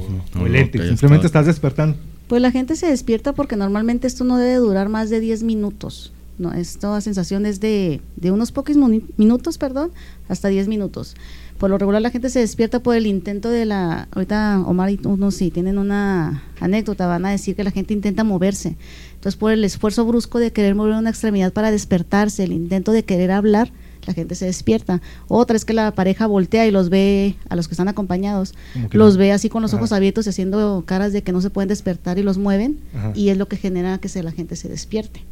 [0.45, 1.97] el ético, simplemente estás despertando.
[2.29, 6.13] Pues la gente se despierta porque normalmente esto no debe durar más de 10 minutos.
[6.39, 8.77] No, esta sensación es de, de unos pocos
[9.17, 9.91] minutos, perdón,
[10.29, 11.17] hasta 10 minutos
[11.59, 15.01] por lo regular la gente se despierta por el intento de la, ahorita Omar y
[15.05, 18.77] uno sí tienen una anécdota, van a decir que la gente intenta moverse.
[19.15, 23.05] Entonces por el esfuerzo brusco de querer mover una extremidad para despertarse, el intento de
[23.05, 23.73] querer hablar,
[24.07, 25.03] la gente se despierta.
[25.27, 28.55] Otra es que la pareja voltea y los ve, a los que están acompañados,
[28.93, 31.69] los ve así con los ojos abiertos y haciendo caras de que no se pueden
[31.69, 32.79] despertar y los mueven,
[33.15, 35.25] y es lo que genera que se, la gente se despierte.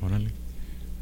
[0.00, 0.45] Órale.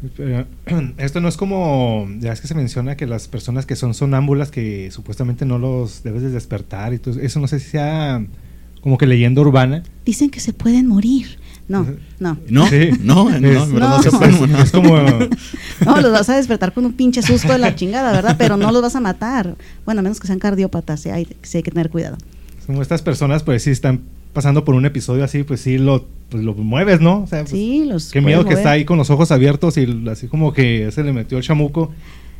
[0.98, 4.50] esto no es como, ya es que se menciona que las personas que son sonámbulas
[4.50, 8.24] que supuestamente no los debes de despertar y todo eso no sé si sea
[8.80, 9.82] como que leyenda urbana.
[10.04, 11.38] Dicen que se pueden morir.
[11.66, 11.86] No,
[12.18, 12.36] no.
[12.50, 12.68] No,
[13.00, 14.98] no, no, no, se pueden Es como...
[14.98, 18.36] no, los vas a despertar con un pinche susto de la chingada, ¿verdad?
[18.38, 19.56] Pero no los vas a matar.
[19.86, 22.18] Bueno, a menos que sean cardiópatas, sí hay, sí hay que tener cuidado.
[22.66, 24.02] Como estas personas, pues sí están
[24.34, 27.22] pasando por un episodio así, pues sí lo, pues lo mueves, ¿no?
[27.22, 29.86] O sea, pues, sí, los Qué miedo que está ahí con los ojos abiertos y
[30.10, 31.90] así como que se le metió el chamuco,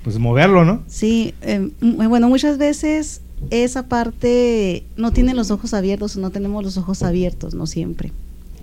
[0.03, 0.83] pues moverlo, ¿no?
[0.87, 6.63] Sí, em, bueno, muchas veces esa parte no tiene los ojos abiertos o no tenemos
[6.63, 8.13] los ojos abiertos, no siempre.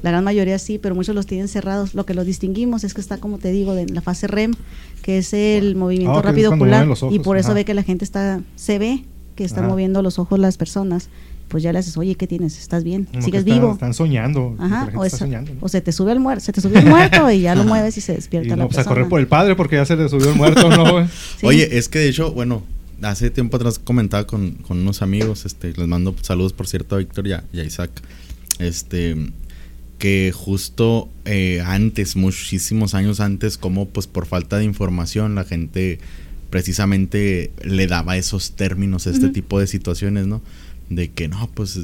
[0.04, 1.94] La gran mayoría sí, pero muchos los tienen cerrados.
[1.94, 4.54] Lo que los distinguimos es que está, como te digo, en la fase REM,
[5.04, 8.42] que es el movimiento ah, rápido ocular, y por eso ve que la gente está,
[8.56, 11.10] se ve que están moviendo los ojos las personas
[11.52, 12.58] pues ya le haces, oye, ¿qué tienes?
[12.58, 13.10] ¿Estás bien?
[13.20, 13.74] ¿Sigues vivo?
[13.74, 14.56] Están soñando.
[14.58, 17.64] Ajá, o, se te sube el muerto, se te subió el muerto y ya lo
[17.66, 19.98] mueves y se despierta y no, pues a correr por el padre porque ya se
[19.98, 21.08] le subió el muerto, ¿no?
[21.44, 22.64] Oye, es que de hecho, bueno,
[23.02, 27.00] hace tiempo atrás comentaba con, con unos amigos, este, les mando saludos por cierto a
[27.00, 27.92] Víctor y a, Isaac,
[28.60, 29.18] este,
[30.00, 36.00] que justo eh, antes, muchísimos años antes, como pues por falta de información la gente
[36.50, 40.42] precisamente le daba esos términos a este tipo de situaciones, ¿no?
[40.96, 41.80] De que no, pues,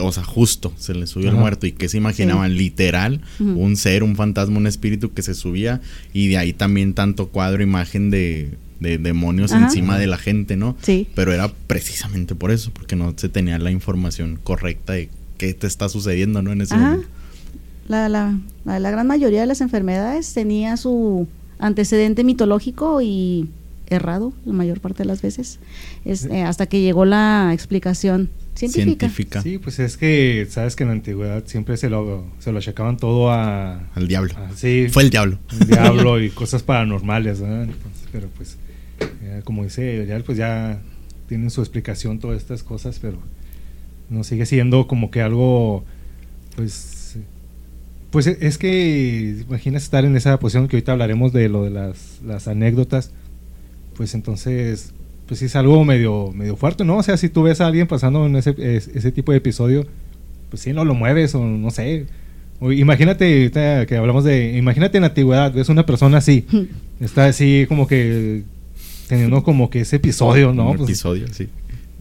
[0.00, 4.04] o sea, justo se le subió el muerto y que se imaginaban literal un ser,
[4.04, 5.80] un fantasma, un espíritu que se subía
[6.12, 10.76] y de ahí también tanto cuadro, imagen de, demonios encima de la gente, ¿no?
[10.82, 11.08] Sí.
[11.16, 15.66] Pero era precisamente por eso, porque no se tenía la información correcta de qué te
[15.66, 16.52] está sucediendo, ¿no?
[16.52, 17.08] En ese momento.
[17.88, 21.26] La, la, la, la gran mayoría de las enfermedades tenía su
[21.58, 23.48] antecedente mitológico y
[23.88, 25.58] errado la mayor parte de las veces,
[26.04, 29.42] es, eh, hasta que llegó la explicación científica.
[29.42, 32.96] Sí, pues es que sabes que en la antigüedad siempre se lo, se lo achacaban
[32.96, 33.88] todo a...
[33.94, 34.34] Al diablo.
[34.54, 34.86] sí.
[34.90, 35.38] Fue el diablo.
[35.60, 37.42] El diablo y cosas paranormales,
[38.12, 38.58] pero pues,
[39.44, 40.80] como dice, ya, pues ya
[41.28, 43.18] tienen su explicación todas estas cosas, pero
[44.10, 45.84] no sigue siendo como que algo,
[46.56, 47.04] pues
[48.14, 52.20] pues es que imaginas estar en esa posición que ahorita hablaremos de lo de las,
[52.24, 53.10] las anécdotas,
[53.96, 54.94] pues entonces,
[55.26, 56.98] pues sí es algo medio, medio fuerte, ¿no?
[56.98, 59.86] O sea, si tú ves a alguien pasando en ese, ese tipo de episodio,
[60.50, 62.06] pues sí, no lo mueves o no sé.
[62.60, 63.50] imagínate,
[63.86, 66.46] que hablamos de, imagínate en la antigüedad, ves una persona así,
[67.00, 68.42] está así como que
[69.08, 70.70] teniendo como que ese episodio, ¿no?
[70.70, 71.48] Un pues episodio, sí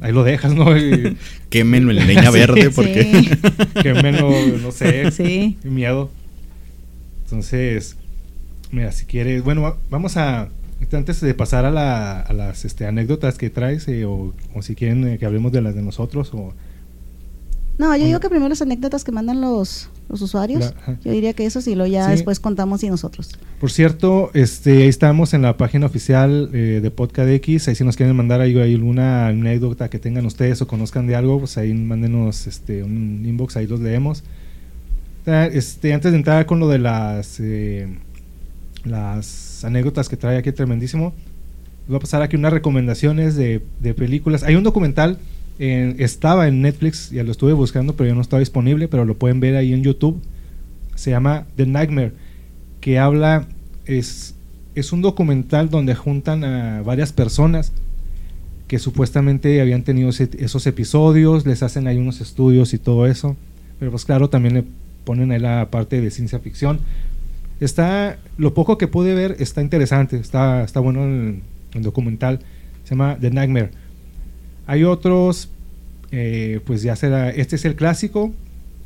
[0.03, 0.65] ahí lo dejas, ¿no?
[1.49, 3.03] Quémenlo en leña verde porque...
[3.03, 3.29] Sí.
[3.81, 4.31] Quémenlo,
[4.61, 5.09] no sé.
[5.11, 5.57] Sí.
[5.63, 6.11] Miedo.
[7.23, 7.95] Entonces,
[8.71, 9.43] mira, si quieres...
[9.43, 10.49] Bueno, vamos a...
[10.91, 15.25] Antes de pasar a, las este, anécdotas que traes, eh, o, si quieren eh, que
[15.25, 16.53] hablemos de las de nosotros, o...
[17.79, 20.75] No, yo digo que primero las anécdotas que mandan los, los usuarios.
[21.03, 23.31] Yo diría que eso sí, lo ya después contamos y nosotros.
[23.59, 27.67] Por cierto, este, ahí estamos en la página oficial eh, de Podcast X.
[27.67, 31.39] Ahí si nos quieren mandar ahí, alguna anécdota que tengan ustedes o conozcan de algo,
[31.39, 34.23] pues ahí mándenos este, un inbox, ahí los leemos.
[35.25, 37.87] Este, antes de entrar con lo de las, eh,
[39.63, 41.13] anécdotas que trae aquí tremendísimo,
[41.87, 43.61] voy a pasar aquí unas recomendaciones de,
[43.95, 44.43] películas.
[44.43, 45.19] Hay un documental
[45.59, 49.39] estaba en Netflix, ya lo estuve buscando, pero ya no está disponible, pero lo pueden
[49.39, 50.19] ver ahí en YouTube.
[50.95, 52.11] Se llama The Nightmare,
[52.81, 53.47] que habla,
[53.85, 54.35] es,
[54.75, 57.71] es un documental donde juntan a varias personas
[58.67, 63.35] que supuestamente habían tenido esos episodios, les hacen ahí unos estudios y todo eso,
[63.79, 64.63] pero pues claro, también le
[65.03, 66.79] ponen ahí la parte de ciencia ficción.
[67.63, 71.41] Está, lo poco que pude ver está interesante, está, está bueno el,
[71.73, 72.39] el documental,
[72.83, 73.83] se llama The Nightmare
[74.65, 75.49] hay otros,
[76.11, 78.33] eh, pues ya será, este es el clásico,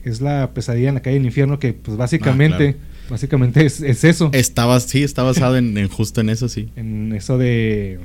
[0.04, 4.30] es la pesadilla en la calle del infierno, que pues básicamente, ah, básicamente es, eso.
[4.34, 6.70] Estaba, sí, está basado en, justo en eso, sí.
[6.76, 8.00] En eso de,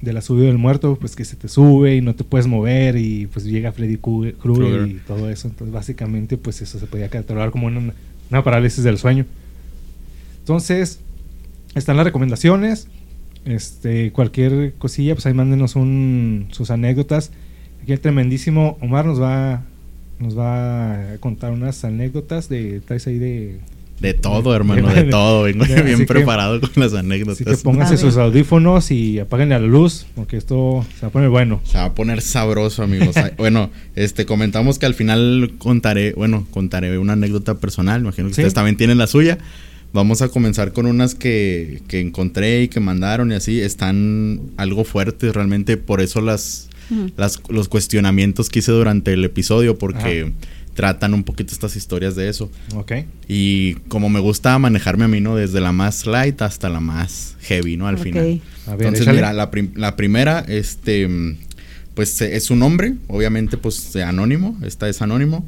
[0.00, 2.96] de la subida del muerto, pues que se te sube y no te puedes mover
[2.96, 5.48] y pues llega Freddy Krueger y todo eso.
[5.48, 7.92] Entonces básicamente pues eso se podía catalogar como una,
[8.30, 9.26] una parálisis del sueño.
[10.50, 10.98] Entonces,
[11.76, 12.88] están las recomendaciones.
[13.44, 17.30] Este, cualquier cosilla, pues ahí mándenos un, sus anécdotas.
[17.80, 19.62] Aquí el tremendísimo Omar nos va,
[20.18, 23.60] nos va a contar unas anécdotas de, traes ahí de...
[24.00, 25.44] De todo, hermano, de, todo.
[25.44, 27.42] Vengo bien preparado con las anécdotas.
[27.42, 31.28] Así que pónganse sus audífonos y apaguen la luz, porque esto se va a poner
[31.28, 31.60] bueno.
[31.62, 33.14] Se va a poner sabroso, amigos.
[33.38, 38.00] bueno, este, comentamos que al final contaré, bueno, contaré una anécdota personal.
[38.00, 39.38] Imagino que ustedes también tienen la suya.
[39.92, 43.60] Vamos a comenzar con unas que, que, encontré y que mandaron y así.
[43.60, 46.68] Están algo fuertes realmente, por eso las,
[47.16, 50.32] las los cuestionamientos que hice durante el episodio, porque
[50.74, 52.50] tratan un poquito estas historias de eso.
[52.76, 52.92] Ok.
[53.26, 55.34] Y como me gusta manejarme a mí, ¿no?
[55.34, 57.88] Desde la más light hasta la más heavy, ¿no?
[57.88, 58.40] Al final.
[58.66, 61.36] Entonces, mira, la, la primera, este,
[61.94, 65.44] pues es un hombre, obviamente, pues anónimo, esta es anónimo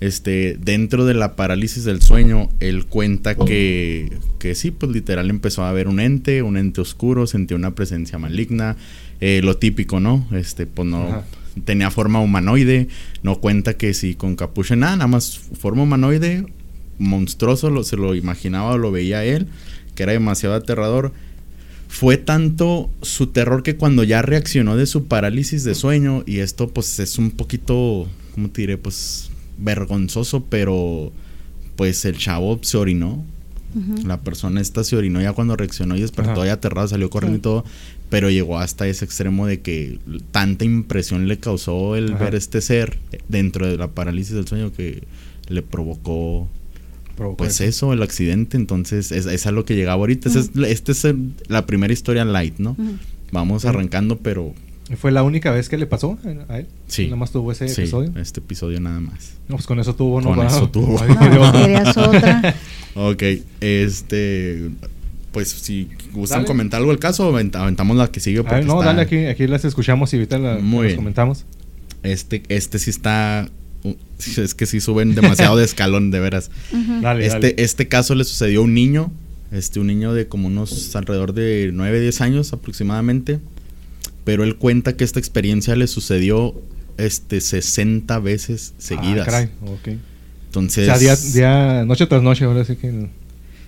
[0.00, 5.64] este, dentro de la parálisis del sueño, él cuenta que, que sí, pues literal empezó
[5.64, 8.76] a ver un ente, un ente oscuro, sentía una presencia maligna,
[9.20, 10.26] eh, lo típico, ¿no?
[10.32, 11.22] Este, pues no,
[11.66, 12.88] tenía forma humanoide,
[13.22, 16.46] no cuenta que si con capucha, nada, nada más forma humanoide,
[16.98, 19.48] monstruoso, lo, se lo imaginaba o lo veía él,
[19.94, 21.12] que era demasiado aterrador.
[21.88, 26.68] Fue tanto su terror que cuando ya reaccionó de su parálisis de sueño, y esto
[26.68, 28.78] pues es un poquito, ¿cómo te diré?
[28.78, 31.12] Pues vergonzoso, pero
[31.76, 33.24] pues el chavo se orinó.
[34.04, 37.40] La persona esta se orinó ya cuando reaccionó y despertó ya aterrado, salió corriendo y
[37.40, 37.64] todo,
[38.08, 40.00] pero llegó hasta ese extremo de que
[40.32, 45.04] tanta impresión le causó el ver este ser dentro de la parálisis del sueño que
[45.48, 46.48] le provocó
[47.36, 48.56] pues eso, el accidente.
[48.56, 50.28] Entonces, es, es a lo que llegaba ahorita.
[50.28, 51.14] Esta es,
[51.48, 52.76] la primera historia light, ¿no?
[53.32, 54.54] Vamos arrancando, pero
[54.96, 56.66] ¿Fue la única vez que le pasó a él?
[56.88, 57.04] Sí.
[57.04, 58.12] Nada más tuvo ese sí, episodio.
[58.16, 59.34] Este episodio nada más.
[59.48, 60.34] No, pues con eso tuvo, ¿no?
[60.34, 60.94] Con eso tuvo.
[61.96, 62.54] otra.
[62.94, 63.22] ok,
[63.60, 64.70] este.
[65.30, 68.42] Pues si gustan comentar algo del caso, aventamos la que sigue.
[68.42, 70.60] Ver, no, dale aquí, aquí las escuchamos y ahorita las,
[70.96, 71.44] comentamos.
[72.02, 73.48] Este, este sí está.
[74.36, 76.50] Es que sí suben demasiado de escalón, de veras.
[77.00, 79.12] dale, este, este caso le sucedió a un niño.
[79.52, 83.40] Este, un niño de como unos alrededor de 9, 10 años aproximadamente
[84.24, 86.60] pero él cuenta que esta experiencia le sucedió
[86.98, 89.28] este 60 veces seguidas.
[89.28, 89.50] Ah, caray.
[90.46, 90.88] Entonces.
[90.88, 93.08] O sea, día, noche tras noche, ahora sí que.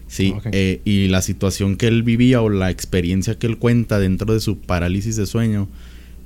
[0.09, 4.35] Sí, eh, y la situación que él vivía o la experiencia que él cuenta dentro
[4.35, 5.68] de su parálisis de sueño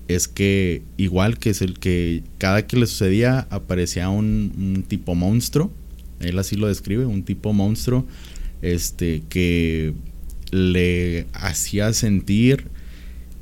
[0.09, 5.71] es que igual que es el que cada que le sucedía aparecía un, tipo monstruo,
[6.19, 8.07] él así lo describe, un tipo monstruo,
[8.61, 9.95] este, que
[10.51, 12.69] le hacía sentir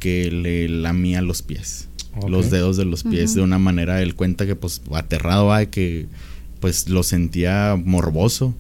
[0.05, 1.89] que le lamía los pies,
[2.29, 6.09] los dedos de los pies de una manera, él cuenta que pues aterrado, va, que
[6.61, 8.55] pues lo sentía morboso.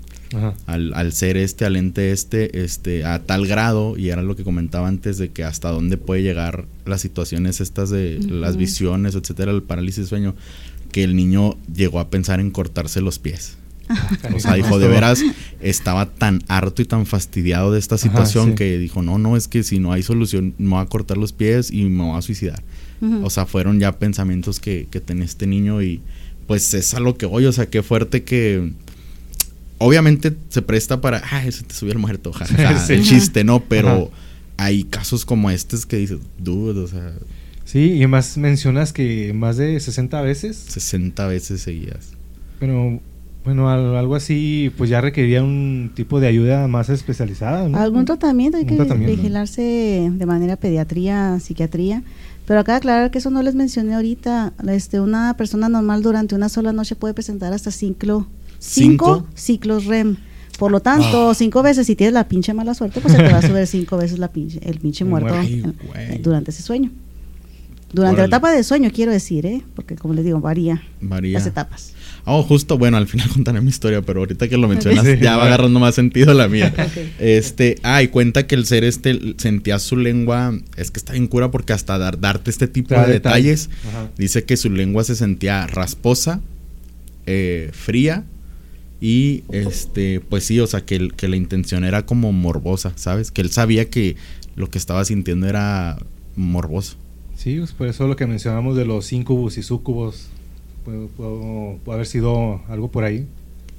[0.66, 4.88] Al, ser este, al ente este, este, a tal grado, y era lo que comentaba
[4.88, 9.62] antes, de que hasta dónde puede llegar las situaciones estas de las visiones, etcétera, el
[9.62, 10.34] parálisis de sueño,
[10.92, 13.58] que el niño llegó a pensar en cortarse los pies.
[14.34, 15.22] O sea, dijo, de veras,
[15.60, 19.62] estaba tan harto y tan fastidiado de esta situación que dijo, no, no, es que
[19.62, 22.62] si no hay solución, me voy a cortar los pies y me voy a suicidar.
[23.22, 26.00] O sea, fueron ya pensamientos que, que tenía este niño y
[26.46, 28.72] pues es a lo que voy, o sea, qué fuerte que
[29.78, 32.32] obviamente se presta para, ah, eso te subió el muerto,
[32.88, 33.60] el chiste, ¿no?
[33.60, 34.10] Pero
[34.56, 37.12] hay casos como estos que dices, dude, o sea...
[37.64, 40.56] Sí, y más mencionas que más de 60 veces.
[40.68, 42.10] 60 veces seguidas.
[42.60, 43.00] Pero,
[43.44, 47.78] bueno, algo así, pues ya requería un tipo de ayuda más especializada, ¿no?
[47.78, 52.02] Algún tratamiento, hay que vigilarse de manera pediatría, psiquiatría.
[52.46, 54.52] Pero acá aclarar que eso no les mencioné ahorita.
[54.68, 58.26] Este, una persona normal durante una sola noche puede presentar hasta cinco,
[58.58, 60.16] cinco, ciclos REM.
[60.58, 61.34] Por lo tanto, ah.
[61.34, 63.96] cinco veces, si tienes la pinche mala suerte, pues se te va a subir cinco
[63.96, 65.34] veces la pinche, el pinche muerto
[66.20, 66.90] durante ese sueño.
[67.92, 69.62] Durante la etapa de sueño, quiero decir, ¿eh?
[69.74, 71.34] Porque como les digo, varía, varía.
[71.38, 71.92] las etapas.
[72.26, 75.46] Oh, justo, bueno, al final contaré mi historia, pero ahorita que lo mencionas ya va
[75.46, 76.72] agarrando más sentido la mía.
[77.18, 81.26] Este, ah, y cuenta que el ser este sentía su lengua, es que está bien
[81.26, 83.70] cura porque hasta dar, darte este tipo de detalles,
[84.16, 86.40] dice que su lengua se sentía rasposa,
[87.26, 88.24] eh, fría
[89.00, 93.30] y este, pues sí, o sea, que, que la intención era como morbosa, ¿sabes?
[93.30, 94.16] Que él sabía que
[94.56, 95.98] lo que estaba sintiendo era
[96.36, 96.96] morboso.
[97.36, 100.28] Sí, pues por eso lo que mencionamos de los incubos y sucubos
[100.84, 101.08] puede,
[101.86, 103.26] haber sido algo por ahí.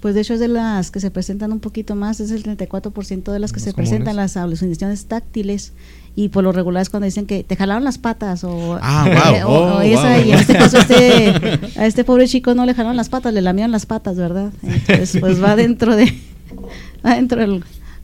[0.01, 3.31] Pues de hecho es de las que se presentan un poquito más, es el 34%
[3.31, 5.73] de las que se presentan las alucinaciones táctiles
[6.15, 9.81] y por lo regular es cuando dicen que te jalaron las patas o, ah, oh,
[9.81, 11.33] esa, y en este caso este,
[11.75, 14.51] a este pobre chico no le jalaron las patas, le lamieron las patas, ¿verdad?
[14.61, 16.05] Entonces pues va dentro de
[17.05, 17.63] va dentro del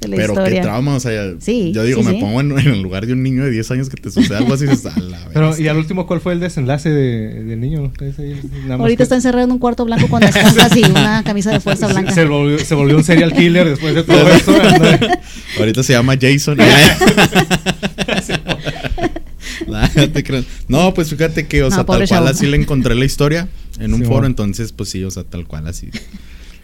[0.09, 3.43] pero qué trauma, o sea, yo digo, me pongo en, el lugar de un niño
[3.43, 4.65] de 10 años que te sucede algo así.
[4.65, 4.91] Dices,
[5.33, 7.91] Pero, ¿y al último cuál fue el desenlace de, del niño?
[8.69, 12.13] Ahorita está encerrado en un cuarto blanco con esponjas y una camisa de fuerza blanca.
[12.13, 14.55] Se volvió, se volvió un serial killer después de todo eso.
[15.59, 16.57] Ahorita se llama Jason.
[20.67, 23.47] no, pues fíjate que, o sea, tal cual así le encontré la historia
[23.79, 25.91] en un foro, entonces, pues sí, o sea, tal cual así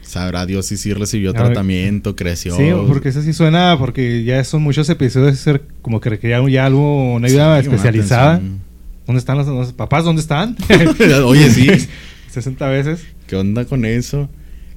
[0.08, 2.56] sabrá Dios si sí recibió tratamiento, creció.
[2.56, 6.48] Sí, porque eso sí suena, porque ya son muchos episodios de ser como que requerían
[6.48, 8.42] ya algo, una ayuda especializada.
[9.06, 10.04] ¿Dónde están los, papás?
[10.04, 10.58] ¿Dónde están?
[11.26, 11.70] Oye, sí.
[12.32, 13.02] 60 veces.
[13.26, 14.30] ¿Qué onda con eso?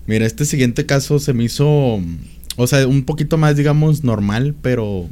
[0.06, 2.00] Mira, este siguiente caso se me hizo,
[2.56, 5.08] o sea, un poquito más, digamos, normal, pero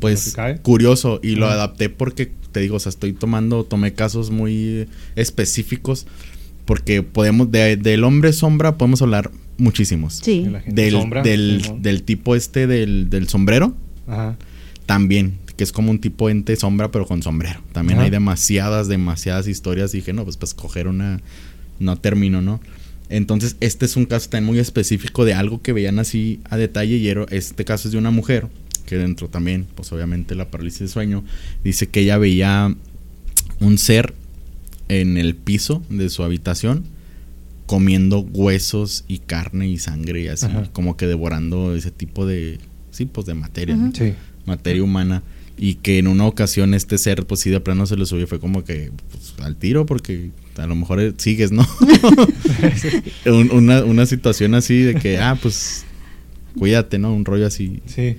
[0.00, 4.88] pues curioso y lo adapté porque te digo, o sea, estoy tomando, tomé casos muy
[5.16, 6.06] específicos
[6.64, 10.20] porque podemos, del hombre sombra podemos hablar muchísimos.
[10.22, 10.46] Sí.
[10.66, 11.10] Del,
[11.80, 13.74] del, tipo este del, sombrero.
[14.06, 14.36] Ajá.
[14.86, 17.60] También, que es como un tipo ente sombra, pero con sombrero.
[17.72, 19.94] También hay demasiadas, demasiadas historias.
[19.94, 21.20] Y dije, no, pues pues coger una.
[21.80, 22.60] No termino, ¿no?
[23.08, 26.96] Entonces, este es un caso también muy específico de algo que veían así a detalle.
[26.96, 28.46] Y este caso es de una mujer,
[28.86, 31.24] que dentro también, pues obviamente la parálisis de sueño,
[31.62, 32.74] dice que ella veía
[33.60, 34.14] un ser
[34.88, 36.84] en el piso de su habitación
[37.66, 42.58] comiendo huesos y carne y sangre y así, como que devorando ese tipo de,
[42.90, 43.76] sí, pues de materia,
[44.44, 45.22] materia humana.
[45.56, 48.40] Y que en una ocasión este ser, pues sí, de plano se le subió, fue
[48.40, 51.64] como que pues, al tiro, porque a lo mejor sigues, ¿no?
[53.52, 55.84] una, una situación así de que, ah, pues
[56.58, 57.14] cuídate, ¿no?
[57.14, 57.80] Un rollo así.
[57.86, 58.16] Sí.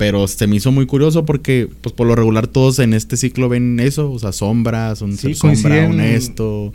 [0.00, 3.50] Pero se me hizo muy curioso porque, pues por lo regular, todos en este ciclo
[3.50, 6.72] ven eso, o sea, sombras, un ser sombra, honesto.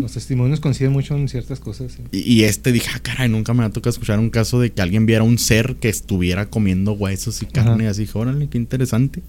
[0.00, 1.98] Los testimonios coinciden mucho en ciertas cosas.
[2.12, 5.06] Y, este dije, ah, caray, nunca me ha tocado escuchar un caso de que alguien
[5.06, 9.22] viera un ser que estuviera comiendo huesos y carne, y así dije, órale, qué interesante.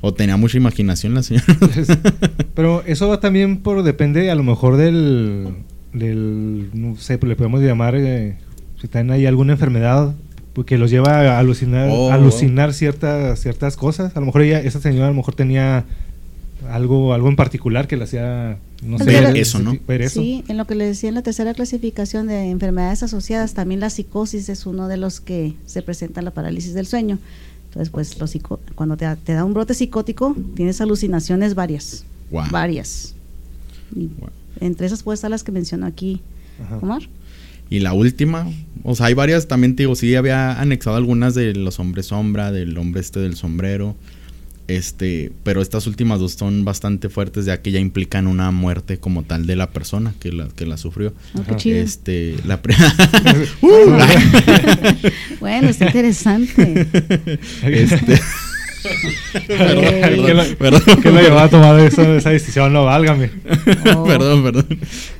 [0.00, 1.44] O tenía mucha imaginación la señora.
[2.54, 5.48] Pero eso va también por, depende a lo mejor del,
[5.92, 8.36] del no sé, le podemos llamar, eh,
[8.80, 10.14] si tienen ahí alguna enfermedad
[10.52, 14.16] porque los lleva a alucinar, oh, alucinar ciertas, ciertas cosas.
[14.16, 15.84] A lo mejor ella, esa señora a lo mejor tenía
[16.70, 19.76] algo, algo en particular que le hacía, no sé, ver eso, ¿no?
[19.88, 20.20] ver eso.
[20.20, 23.90] Sí, en lo que le decía en la tercera clasificación de enfermedades asociadas, también la
[23.90, 27.18] psicosis es uno de los que se presenta en la parálisis del sueño.
[27.68, 32.04] Entonces, pues lo psico- cuando te, da- te da un brote psicótico, tienes alucinaciones varias.
[32.30, 33.14] Varias.
[34.60, 36.20] Entre esas pueden estar las que mencionó aquí
[36.62, 36.78] Ajá.
[36.78, 37.02] Omar.
[37.72, 38.46] Y la última,
[38.82, 42.52] o sea, hay varias, también te digo, sí había anexado algunas de los hombres sombra,
[42.52, 43.96] del hombre este del sombrero.
[44.68, 49.22] Este, pero estas últimas dos son bastante fuertes ya que ya implican una muerte como
[49.22, 51.14] tal de la persona que la, que la sufrió.
[51.34, 51.78] Oh, qué chido.
[51.78, 52.74] Este, la pri-
[55.40, 56.86] Bueno, está interesante.
[57.62, 58.20] este,
[59.46, 59.84] perdón,
[60.26, 61.02] ¿Qué lo, perdón, perdón.
[61.02, 62.72] qué lo llevó a tomar eso- esa decisión?
[62.72, 63.30] No, válgame.
[63.96, 64.04] Oh.
[64.04, 64.66] perdón, perdón.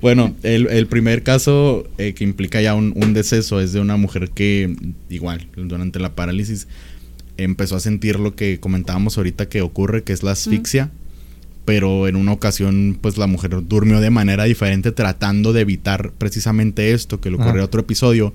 [0.01, 3.97] Bueno, el, el primer caso eh, que implica ya un, un deceso es de una
[3.97, 4.75] mujer que,
[5.11, 6.69] igual, durante la parálisis,
[7.37, 10.91] empezó a sentir lo que comentábamos ahorita que ocurre, que es la asfixia.
[11.65, 16.93] Pero en una ocasión, pues la mujer durmió de manera diferente, tratando de evitar precisamente
[16.93, 18.33] esto, que le ocurrió en otro episodio.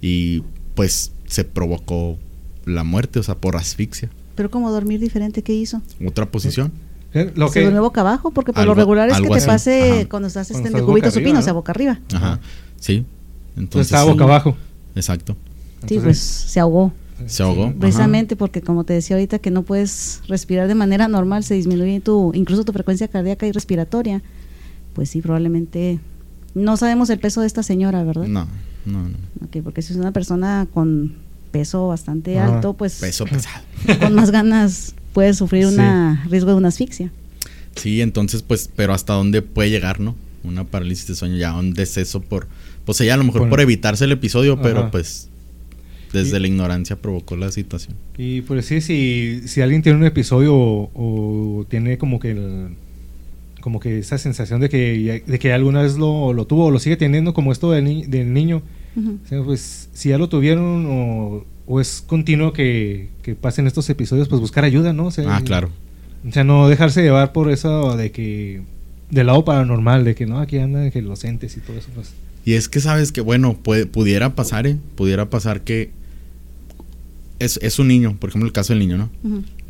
[0.00, 0.42] Y
[0.74, 2.18] pues se provocó
[2.64, 4.08] la muerte, o sea, por asfixia.
[4.40, 5.82] Pero como dormir diferente, ¿qué hizo?
[6.02, 6.72] Otra posición.
[7.12, 8.30] Eh, Lo ¿Se que, durmió boca abajo?
[8.30, 9.46] Porque por Algo- lo regular es que te así.
[9.46, 10.08] pase Ajá.
[10.08, 11.58] cuando estás este, el cubito supino, arriba, o sea, ¿no?
[11.58, 12.00] boca arriba.
[12.14, 12.40] Ajá.
[12.78, 13.04] Sí.
[13.54, 13.88] Entonces.
[13.88, 14.10] estaba sí.
[14.12, 14.56] boca abajo.
[14.94, 15.36] Exacto.
[15.86, 16.90] Sí, pues se ahogó.
[17.26, 17.64] Se ahogó.
[17.64, 17.74] Ajá.
[17.78, 22.00] Precisamente porque como te decía ahorita que no puedes respirar de manera normal, se disminuye
[22.00, 24.22] tu incluso tu frecuencia cardíaca y respiratoria.
[24.94, 26.00] Pues sí, probablemente
[26.54, 28.26] no sabemos el peso de esta señora, ¿verdad?
[28.26, 28.46] No,
[28.86, 29.16] no, no.
[29.44, 32.56] Ok, porque si es una persona con peso bastante Ajá.
[32.56, 33.64] alto, pues Peso pesado.
[34.00, 35.74] con más ganas puede sufrir Sí.
[35.78, 37.10] un riesgo de una asfixia.
[37.76, 40.14] Sí, entonces, pues, pero hasta dónde puede llegar, ¿no?
[40.42, 42.48] Una parálisis de sueño, ya un deceso por.
[42.84, 45.28] Pues ella a lo mejor Por- por evitarse el episodio, pero pues.
[46.12, 47.94] Desde Y- la ignorancia provocó la situación.
[48.18, 52.70] Y pues sí, si, si alguien tiene un episodio o, o tiene como que el-
[53.60, 56.78] como que esa sensación de que, de que alguna vez lo, lo tuvo o lo
[56.80, 58.62] sigue teniendo como esto del, ni- del niño,
[58.96, 63.88] O sea, pues si ya lo tuvieron o, o es continuo que, que pasen estos
[63.90, 65.06] episodios, pues buscar ayuda, ¿no?
[65.06, 65.70] O sea, Ah, claro.
[66.28, 68.62] O sea, no dejarse llevar por eso de que
[69.10, 72.12] del lado paranormal, de que no, aquí andan que los entes y todo eso, pues.
[72.44, 74.76] Y es que sabes que, bueno, puede, pudiera pasar, ¿eh?
[74.96, 75.90] Pudiera pasar que.
[77.38, 79.08] Es, es un niño, por ejemplo, el caso del niño, ¿no?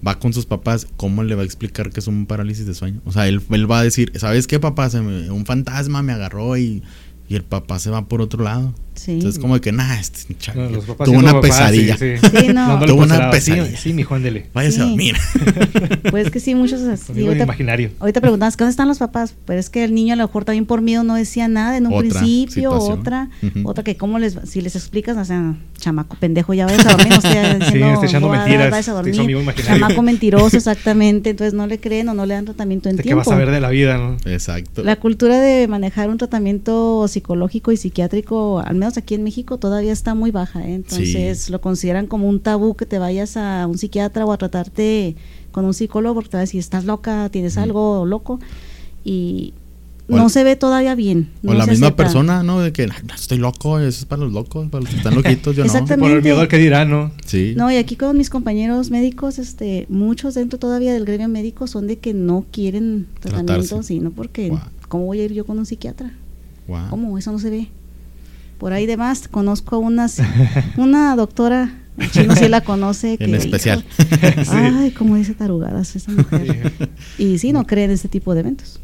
[0.07, 3.01] Va con sus papás, ¿cómo le va a explicar que es un parálisis de sueño?
[3.05, 4.91] O sea, él, él va a decir, ¿sabes qué, papá?
[4.91, 6.83] Se me- un fantasma me agarró y,
[7.29, 8.75] y el papá se va por otro lado.
[8.95, 9.13] Sí.
[9.13, 11.97] Entonces, como de que, nah, este chavo No, tuvo siendo una pesadilla.
[11.97, 12.27] Sí, sí.
[12.41, 12.69] Sí, no.
[12.69, 13.65] Dándole Tuvo una pesadilla.
[13.67, 14.47] Sí, sí, mi Juan Dele.
[14.53, 14.89] Váyase a Sí.
[14.91, 15.17] dormir.
[16.11, 17.13] Pues que sí, muchos así.
[17.25, 17.91] Ahorita- imaginario.
[18.01, 19.35] Ahorita preguntabas, ¿dónde están los papás?
[19.47, 21.87] Pero es que el niño a lo mejor también por miedo no decía nada en
[21.87, 22.99] un Otra principio, situación.
[23.01, 23.69] otra, Ujú.
[23.69, 27.09] otra que cómo les, si les explicas, o sea, chamaco pendejo, ya vayas a dormir,
[27.09, 27.29] no esté
[27.59, 29.15] diciendo, Sí, está echando mentiras, vayas a dormir,
[29.65, 33.09] chamaco mentiroso, exactamente, entonces no le creen o no le dan tratamiento en ¿De qué
[33.09, 33.21] tiempo.
[33.25, 34.17] vas a ver de la vida, no?
[34.31, 34.83] Exacto.
[34.83, 39.93] La cultura de manejar un tratamiento psicológico y psiquiátrico, al menos aquí en México, todavía
[39.93, 40.67] está muy baja.
[40.67, 40.75] ¿eh?
[40.75, 45.15] Entonces lo consideran como un tabú que te vayas a un psiquiatra o a tratarte
[45.53, 48.41] con un psicólogo porque te va a decir, estás loca, tienes algo loco.
[49.05, 49.55] Y
[50.09, 51.31] O no el- se ve todavía bien.
[51.45, 52.03] o no la misma acepta.
[52.05, 52.61] persona, ¿no?
[52.61, 55.15] De que "Ay, no, estoy loco, eso es para los locos, para los que están
[55.15, 55.67] loquitos, yo no.
[55.67, 56.09] Exactamente.
[56.09, 57.13] Por el miedo al que dirán, ¿no?
[57.25, 57.55] Sí.
[57.57, 61.87] No, y aquí con mis compañeros médicos, este, muchos dentro todavía del gremio médico son
[61.87, 63.83] de que no quieren tratamiento, Tratarse.
[63.89, 64.63] sino porque, Guau.
[64.89, 66.13] ¿cómo voy a ir yo con un psiquiatra?
[66.67, 66.91] Guau.
[66.91, 67.17] ¿Cómo?
[67.17, 67.69] Eso no se ve.
[68.61, 70.07] Por ahí demás, conozco a una,
[70.77, 73.13] una doctora, el chino sí la conoce.
[73.19, 73.83] En que, especial.
[74.43, 76.71] hijo, Ay, como dice tarugadas esa mujer.
[77.17, 78.79] y sí, no cree en este tipo de eventos.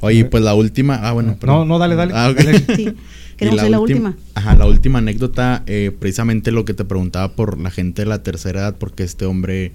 [0.00, 0.94] Oye, pues la última.
[0.94, 1.32] Ah, bueno.
[1.32, 1.68] No, perdón.
[1.68, 2.12] no, dale, dale.
[2.14, 2.36] Ah, ok.
[2.36, 2.76] Dale.
[2.76, 2.94] Sí,
[3.36, 4.16] queremos la última.
[4.34, 8.22] Ajá, la última anécdota, eh, precisamente lo que te preguntaba por la gente de la
[8.22, 9.72] tercera edad, porque este hombre,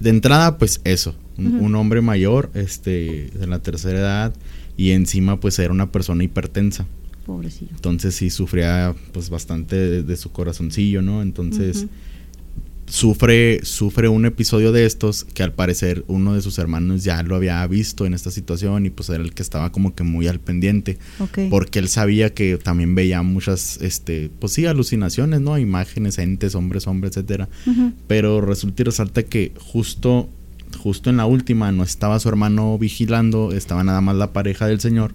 [0.00, 4.34] de entrada, pues eso, un, un hombre mayor, este, de la tercera edad,
[4.78, 6.86] y encima, pues era una persona hipertensa.
[7.24, 7.70] Pobrecillo.
[7.72, 11.22] Entonces sí sufría, pues bastante de, de su corazoncillo, ¿no?
[11.22, 11.86] Entonces
[12.92, 17.36] sufre, sufre un episodio de estos que al parecer uno de sus hermanos ya lo
[17.36, 20.40] había visto en esta situación y pues era el que estaba como que muy al
[20.40, 20.98] pendiente
[21.48, 25.56] porque él sabía que también veía muchas, este, pues sí, alucinaciones, ¿no?
[25.58, 27.48] Imágenes, entes, hombres, hombres, etcétera.
[28.08, 30.28] Pero resulta y resalta que justo,
[30.78, 34.80] justo en la última no estaba su hermano vigilando, estaba nada más la pareja del
[34.80, 35.14] señor.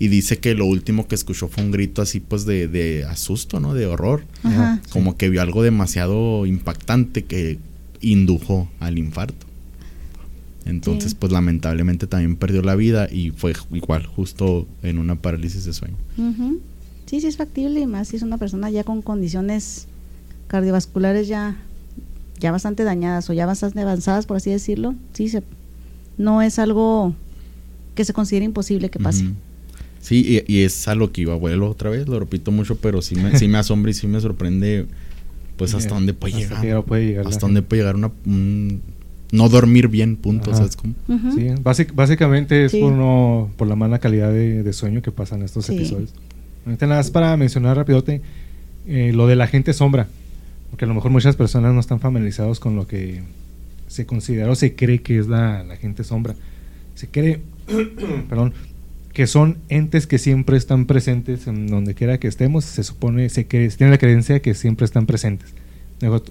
[0.00, 3.60] Y dice que lo último que escuchó fue un grito así, pues, de, de asusto,
[3.60, 3.74] ¿no?
[3.74, 4.24] De horror.
[4.42, 4.80] Ajá.
[4.90, 7.58] Como que vio algo demasiado impactante que
[8.00, 9.46] indujo al infarto.
[10.64, 11.16] Entonces, Sí.
[11.20, 15.96] pues lamentablemente también perdió la vida y fue igual, justo en una parálisis de sueño.
[17.06, 19.86] Sí, sí es factible y más si es una persona ya con condiciones
[20.46, 21.56] cardiovasculares ya,
[22.38, 24.94] ya bastante dañadas o ya bastante avanzadas, por así decirlo.
[25.12, 25.42] Sí, se,
[26.18, 27.14] no es algo
[27.94, 29.24] que se considere imposible que pase.
[30.00, 33.14] Sí, y, es a lo que iba abuelo otra vez, lo repito mucho, pero sí
[33.16, 34.86] me, sí me asombra y sí me sorprende,
[35.56, 37.26] pues hasta dónde puede llegar.
[37.26, 38.10] hasta dónde puede llegar una,
[39.32, 40.54] no dormir bien, punto.
[40.54, 40.94] ¿sabes cómo?
[41.34, 41.48] Sí,
[41.94, 46.14] básicamente es por, no, por la mala calidad de, sueño que pasan estos episodios.
[46.64, 48.22] Nada más para mencionar rapidote
[48.86, 50.08] eh, lo de la gente sombra,
[50.70, 53.22] porque a lo mejor muchas personas no están familiarizados con lo que
[53.86, 56.34] se considera o se cree que es la, la gente sombra.
[56.94, 57.40] Se cree,
[58.28, 58.54] perdón,
[59.20, 63.46] que son entes que siempre están presentes en donde quiera que estemos, se supone, se
[63.46, 65.52] que tiene la creencia que siempre están presentes.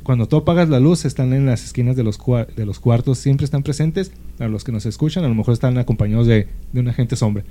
[0.01, 2.17] Cuando tú apagas la luz, están en las esquinas de los,
[2.55, 4.11] de los cuartos, siempre están presentes.
[4.39, 7.43] A los que nos escuchan, a lo mejor están acompañados de, de un agente sombra.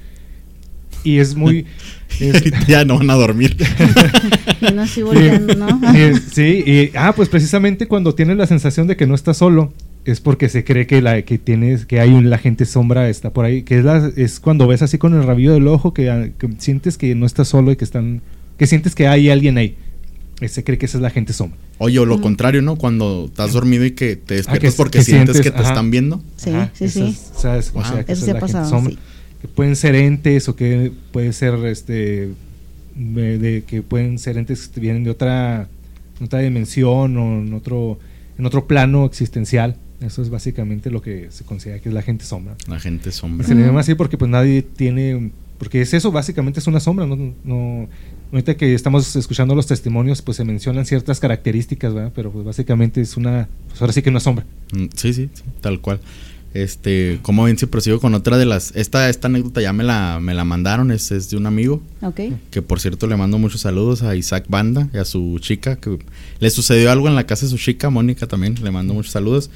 [1.05, 1.67] Y es muy.
[2.67, 3.57] ya no van a dormir.
[4.75, 5.81] no, así volviendo, ¿no?
[6.33, 6.91] sí, y.
[6.97, 9.73] Ah, pues precisamente cuando tienes la sensación de que no estás solo,
[10.11, 13.31] es porque se cree que la que tienes que hay un la gente sombra está
[13.31, 16.33] por ahí que es la, es cuando ves así con el rabillo del ojo que,
[16.57, 18.23] sientes que no estás solo y que están
[18.57, 19.77] que sientes que hay alguien ahí.
[20.47, 21.59] Se cree que esa es la gente sombra.
[21.79, 25.41] Oye o lo contrario no cuando estás dormido y que te ah, despiertas porque sientes,
[25.41, 26.23] que te están viendo.
[26.37, 27.19] Sí sí sí.
[27.35, 28.95] o sea, es, la gente sombra.
[29.43, 32.31] que pueden ser entes o que puede ser este
[32.95, 35.69] de, que pueden ser entes que vienen de otra
[36.21, 37.99] otra dimensión o en otro
[38.39, 42.25] en otro plano existencial eso es básicamente lo que se considera que es la gente
[42.25, 42.57] sombra.
[42.67, 43.47] La gente sombra.
[43.47, 47.07] Se le llama así porque pues nadie tiene, porque es eso, básicamente es una sombra,
[47.07, 47.89] no, no
[48.33, 52.13] ahorita que estamos escuchando los testimonios, pues se mencionan ciertas características, ¿verdad?
[52.15, 54.45] Pero pues básicamente es una, pues ahora sí que una sombra.
[54.73, 55.31] Mm, sí, sí,
[55.61, 56.01] tal cual.
[56.55, 60.19] Este, como ven si prosigo con otra de las, esta, esta anécdota ya me la,
[60.21, 61.83] me la mandaron, es, es de un amigo.
[62.51, 65.99] Que por cierto le mando muchos saludos a Isaac Banda y a su chica, que
[66.41, 69.51] le sucedió algo en la casa de su chica, Mónica también, le mando muchos saludos.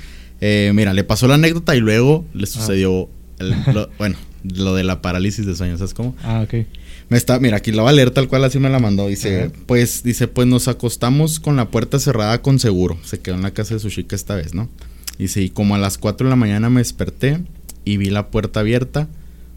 [0.44, 2.46] Eh, mira, le pasó la anécdota y luego le ah.
[2.46, 6.16] sucedió, lo, bueno, lo de la parálisis de sueños, ¿sabes cómo?
[6.24, 6.66] Ah, ok.
[7.08, 9.06] Me está, mira, aquí la va a leer tal cual así me la mandó.
[9.06, 12.98] Dice, pues, dice, pues nos acostamos con la puerta cerrada con seguro.
[13.04, 14.68] Se quedó en la casa de su chica esta vez, ¿no?
[15.16, 17.38] Dice, y como a las 4 de la mañana me desperté
[17.84, 19.08] y vi la puerta abierta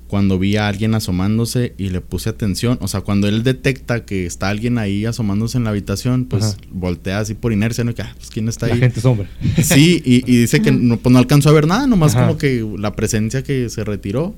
[0.08, 4.26] cuando vi a alguien asomándose y le puse atención, o sea, cuando él detecta que
[4.26, 7.96] está alguien ahí asomándose en la habitación, pues voltea así por inercia, ¿no?
[7.96, 8.74] Que, ah, pues quién está ahí.
[8.74, 9.28] La gente sombra.
[9.64, 12.96] Sí, y, dice que no, pues, no alcanzó a ver nada, nomás como que la
[12.96, 14.36] presencia que se retiró.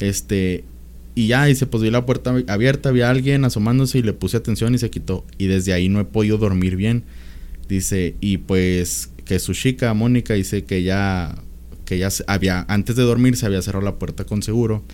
[0.00, 0.64] Este,
[1.14, 4.36] y ya, dice, pues vi la puerta abierta, vi a alguien asomándose y le puse
[4.36, 5.24] atención y se quitó.
[5.36, 7.04] Y desde ahí no he podido dormir bien.
[7.68, 11.36] Dice, y pues que su chica, Mónica, dice que ya
[11.88, 14.84] que ella había, antes de dormir se había cerrado la puerta con seguro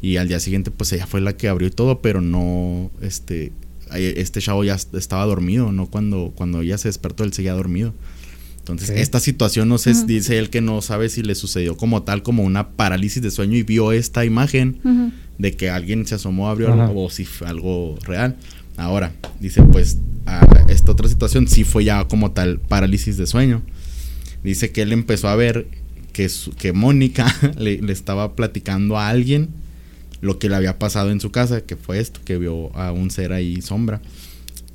[0.00, 3.52] y al día siguiente pues ella fue la que abrió todo, pero no, este,
[3.92, 5.90] este chavo ya estaba dormido, ¿no?
[5.90, 7.94] Cuando, cuando ella se despertó él seguía dormido.
[8.60, 12.22] Entonces, esta situación, no sé, dice él que no sabe si le sucedió como tal,
[12.22, 16.72] como una parálisis de sueño y vio esta imagen de que alguien se asomó, abrió
[16.94, 18.36] o si fue algo real.
[18.76, 19.98] Ahora, dice, pues,
[20.68, 23.62] esta otra situación sí fue ya como tal parálisis de sueño.
[24.44, 25.85] Dice que él empezó a ver
[26.16, 27.26] que, Mónica
[27.58, 29.50] le, estaba platicando a alguien
[30.20, 33.10] lo que le había pasado en su casa, que fue esto, que vio a un
[33.10, 34.00] ser ahí sombra.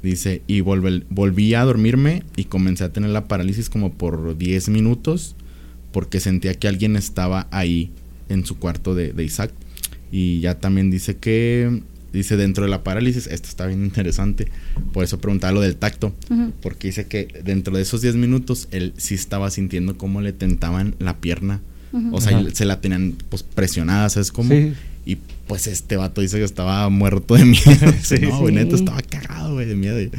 [0.04, 5.36] Dice, y volví a dormirme y comencé a tener la parálisis como por 10 minutos
[5.92, 7.92] porque sentía que alguien estaba ahí
[8.30, 9.52] en su cuarto de, de Isaac.
[10.12, 11.84] Y ya también dice que
[12.14, 14.48] Dice, dentro de la parálisis, esto está bien interesante,
[14.92, 16.14] por eso preguntaba lo del tacto,
[16.62, 20.96] porque dice que dentro de esos 10 minutos él sí estaba sintiendo cómo le tentaban
[21.00, 21.62] la pierna,
[22.12, 24.54] o sea, se la tenían pues presionada, ¿sabes cómo?
[25.06, 27.72] Y pues este vato dice que estaba muerto de miedo.
[28.04, 29.98] sí, no, güey, neta, estaba cagado, güey, de miedo.
[29.98, 30.12] Le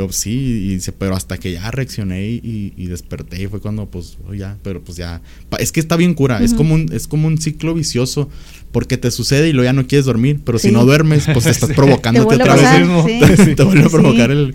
[0.00, 3.86] digo, sí, y dice, pero hasta que ya reaccioné y, y desperté, y fue cuando,
[3.86, 5.20] pues, oh, ya, pero pues ya.
[5.58, 8.28] Es que está bien cura, es, como un, es como un ciclo vicioso
[8.70, 11.70] porque te sucede y luego ya no quieres dormir, pero si no duermes, pues estás
[11.74, 13.56] provocándote otra vez.
[13.56, 14.54] te vuelve a provocar el,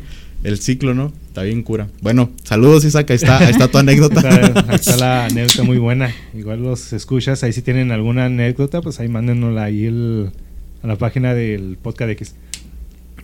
[0.60, 1.14] ciclo, ¿no?
[1.28, 1.88] Está bien cura.
[2.02, 4.22] Bueno, saludos Isaac, ahí está, ahí está tu anécdota.
[4.68, 6.14] Ahí está la anécdota muy buena.
[6.34, 10.32] Igual los escuchas, ahí si tienen alguna anécdota, pues ahí mándenosla ahí el,
[10.84, 12.36] a la página del podcast X.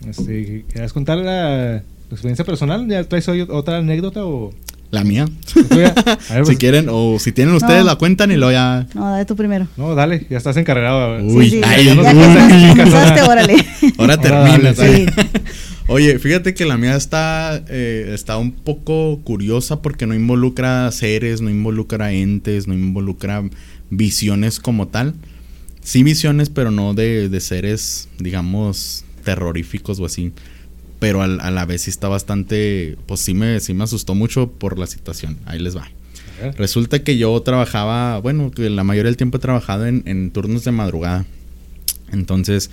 [0.08, 2.88] Este, ¿Quieres contar la, experiencia personal?
[2.88, 4.52] ¿Ya traes otra anécdota o...?
[4.90, 5.28] La mía.
[5.46, 6.58] si pues.
[6.58, 8.88] quieren, o si tienen ustedes, la cuentan y luego ya.
[8.94, 9.68] No, dale tú primero.
[9.76, 11.22] No, dale, ya estás encarregado.
[11.22, 13.54] Uy, sí, ay, ya, ya órale.
[13.98, 14.74] Ahora termina.
[14.74, 15.06] Sí.
[15.92, 21.40] Oye, fíjate que la mía está, eh, está un poco curiosa porque no involucra seres,
[21.40, 23.42] no involucra entes, no involucra
[23.90, 25.14] visiones como tal.
[25.82, 30.32] Sí visiones, pero no de, de seres, digamos, terroríficos o así
[31.00, 34.78] pero a, la vez sí está bastante, pues sí me, sí me asustó mucho por
[34.78, 35.38] la situación.
[35.46, 35.90] Ahí les va.
[36.56, 40.64] Resulta que yo trabajaba, bueno, que la mayoría del tiempo he trabajado en, en turnos
[40.64, 41.26] de madrugada.
[42.12, 42.70] Entonces,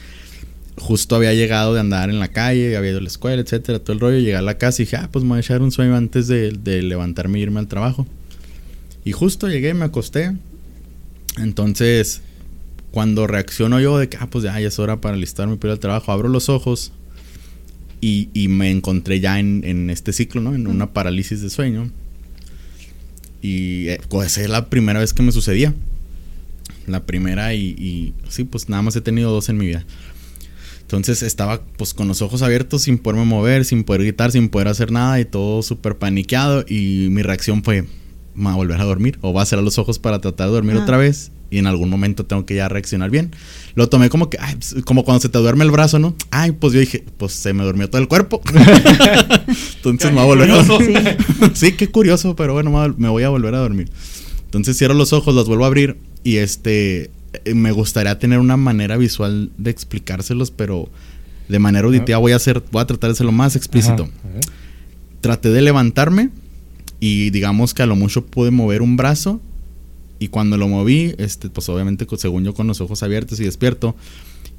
[0.78, 3.94] justo había llegado de andar en la calle, había ido a la escuela, etcétera, todo
[3.94, 4.20] el rollo.
[4.20, 6.28] Llegué a la casa y dije, ah, pues me voy a echar un sueño antes
[6.28, 8.06] de, de levantarme e irme al trabajo.
[9.04, 10.36] Y justo llegué, me acosté.
[11.38, 12.22] Entonces,
[12.92, 15.80] cuando reacciono yo de que, ah, pues ya, es hora para alistarme para ir al
[15.80, 16.92] trabajo, abro los ojos
[18.02, 20.56] y, y me encontré ya en, en, este ciclo, ¿no?
[20.56, 21.92] En una parálisis de sueño.
[23.42, 25.74] Y eh, pues es la primera vez que me sucedía.
[26.86, 29.86] La primera y, y sí, pues nada más he tenido dos en mi vida.
[30.88, 34.70] Entonces estaba pues con los ojos abiertos sin poderme mover, sin poder gritar, sin poder
[34.70, 37.82] hacer nada y todo súper paniqueado y mi reacción fue,
[38.34, 40.54] me voy a volver a dormir o va a cerrar los ojos para tratar de
[40.54, 43.32] dormir otra vez y en algún momento tengo que ya reaccionar bien.
[43.76, 46.16] Lo tomé como que, ay, pues, como cuando se te duerme el brazo, ¿no?
[46.32, 48.42] Ay, pues yo dije, pues se me durmió todo el cuerpo.
[49.76, 51.18] Entonces me voy a volver a dormir.
[51.54, 51.74] Sí.
[51.74, 53.90] qué curioso, pero bueno, me voy a volver a dormir.
[54.46, 58.58] Entonces cierro los ojos, los vuelvo a abrir y este, eh, me gustaría tener una
[58.58, 60.90] manera visual de explicárselos, pero
[61.48, 64.10] de manera auditiva voy a hacer, voy a tratar de hacerlo más explícito.
[65.22, 66.30] Traté de levantarme
[67.00, 69.42] y digamos que a lo mucho pude mover un brazo
[70.20, 73.96] y cuando lo moví, este, pues obviamente según yo con los ojos abiertos y despierto,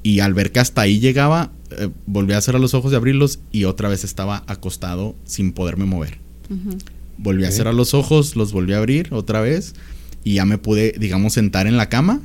[0.03, 3.39] y al ver que hasta ahí llegaba, eh, volví a cerrar los ojos y abrirlos
[3.51, 6.19] y otra vez estaba acostado sin poderme mover.
[7.17, 9.75] Volví a cerrar los ojos, los volví a abrir otra vez
[10.23, 12.21] y ya me pude, digamos, sentar en la cama.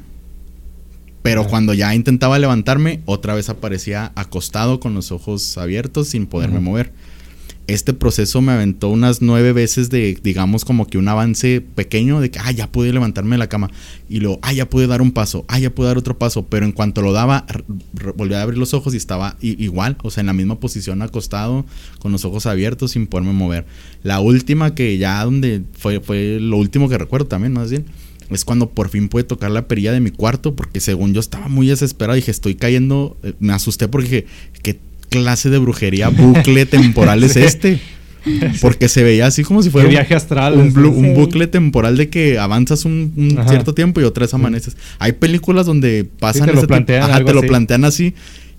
[1.24, 6.60] Pero cuando ya intentaba levantarme, otra vez aparecía acostado con los ojos abiertos sin poderme
[6.60, 6.92] mover
[7.66, 12.30] este proceso me aventó unas nueve veces de, digamos, como que un avance pequeño de
[12.30, 13.70] que, ah, ya pude levantarme de la cama.
[14.08, 16.46] Y luego, ah, ya pude dar un paso, ah, ya pude dar otro paso.
[16.46, 17.46] Pero en cuanto lo daba,
[18.16, 21.64] volví a abrir los ojos y estaba igual, o sea, en la misma posición acostado,
[22.00, 23.64] con los ojos abiertos, sin poderme mover.
[24.02, 27.86] La última que ya donde fue, fue lo último que recuerdo también, más bien.
[28.30, 31.48] Es cuando por fin pude tocar la perilla de mi cuarto, porque según yo estaba
[31.48, 34.26] muy desesperado, dije, estoy cayendo, eh, me asusté porque dije,
[34.62, 34.78] ¿qué
[35.10, 37.80] clase de brujería bucle temporal es este?
[38.60, 40.54] Porque se veía así como si fuera un viaje astral.
[40.54, 43.12] Un, bucle temporal de que avanzas un,
[43.48, 44.76] cierto tiempo y otra vez amaneces.
[44.98, 48.14] Hay películas donde pasan te lo plantean, te lo plantean así.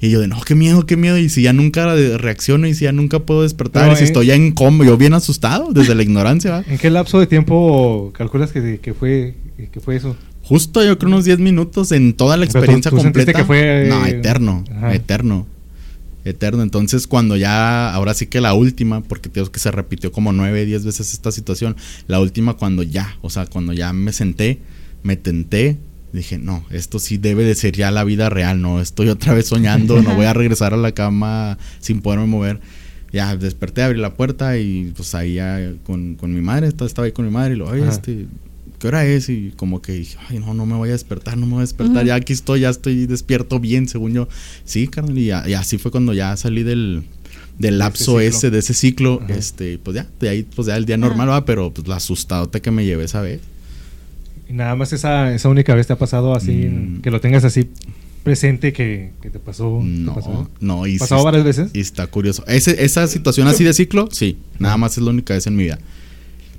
[0.06, 1.18] Y yo de no, qué miedo, qué miedo.
[1.18, 4.36] Y si ya nunca reacciono y si ya nunca puedo despertar, y si estoy ya
[4.36, 6.64] en coma, yo bien asustado desde la ignorancia.
[6.68, 9.36] ¿En qué lapso de tiempo calculas que, que fue,
[9.72, 10.16] que fue eso?
[10.43, 13.34] Justo yo creo unos 10 minutos en toda la experiencia completa.
[13.34, 15.47] Que fue, no, eterno, eterno
[16.26, 16.64] eterno.
[16.64, 20.66] Entonces, cuando ya, ahora sí que la última, porque tengo que se repitió como nueve,
[20.66, 21.78] diez veces esta situación,
[22.08, 24.60] la última cuando ya, o sea, cuando ya me senté,
[25.03, 25.78] me tenté,
[26.16, 29.47] dije, no, esto sí debe de ser ya la vida real, no, estoy otra vez
[29.47, 32.59] soñando, no voy a regresar a la cama sin poderme mover.
[33.13, 37.11] Ya desperté, abrí la puerta y pues ahí ya con, con mi madre, estaba ahí
[37.11, 38.26] con mi madre y lo, oye, este,
[38.80, 39.30] ¿qué hora es?
[39.30, 41.61] Y como que dije, ay, no, no me voy a despertar, no me voy a
[41.61, 44.28] despertar, ya aquí estoy, ya estoy despierto bien, según yo.
[44.66, 47.03] Sí, carnal, y, así fue cuando ya salí del,
[47.57, 50.97] del lapso ese, de ese ciclo, este, pues ya, de ahí, pues ya el día
[50.97, 53.39] normal va, pero pues la asustadote que me llevé esa vez.
[54.49, 57.01] Y nada más esa, esa única vez te ha pasado así, mm.
[57.01, 57.69] que lo tengas así
[58.23, 59.81] presente que, te pasó.
[59.83, 61.71] No, no, y ¿Pasado varias veces?
[61.73, 62.43] Y está curioso.
[62.47, 65.63] Ese, esa situación así de ciclo, sí, nada más es la única vez en mi
[65.63, 65.79] vida.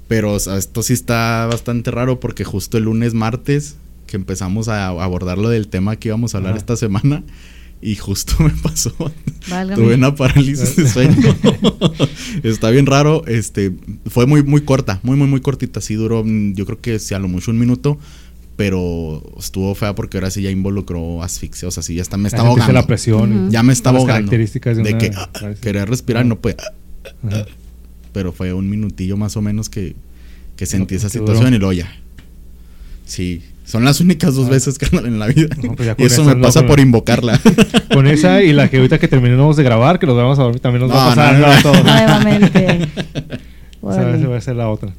[0.07, 3.77] Pero esto sí está bastante raro porque justo el lunes, martes,
[4.07, 7.25] que empezamos a abordar lo del tema que íbamos a hablar esta semana,
[7.81, 8.93] y justo me pasó.
[9.75, 11.37] Tuve una parálisis de sueño.
[12.43, 13.25] está bien raro.
[13.27, 13.73] Este,
[14.07, 15.81] fue muy, muy corta, muy, muy, muy cortita.
[15.81, 17.99] Sí duró, mm, yo creo que sí, a lo mucho un minuto
[18.57, 22.29] pero estuvo fea porque ahora sí ya involucró asfixia, o sea, sí ya está, me
[22.29, 22.73] estaba ahogando.
[22.73, 23.51] la presión.
[23.51, 24.31] Ya me estaba ahogando.
[24.31, 26.57] Características de, que ah, quería respirar y no puede
[28.17, 29.95] pero fue un minutillo más o menos que,
[30.57, 31.95] que sentí esa situación y luego ya.
[33.05, 34.51] Sí, son las únicas dos ah.
[34.51, 35.49] veces que en la vida.
[35.77, 37.39] Pues y eso me pasa por invocarla.
[37.93, 40.61] Con esa y la que ahorita que terminemos de grabar, que los vamos a dormir,
[40.61, 41.85] también nos va a pasar no, todos.
[41.85, 42.89] Nuevamente.
[43.83, 44.93] Esa va a ser la otra.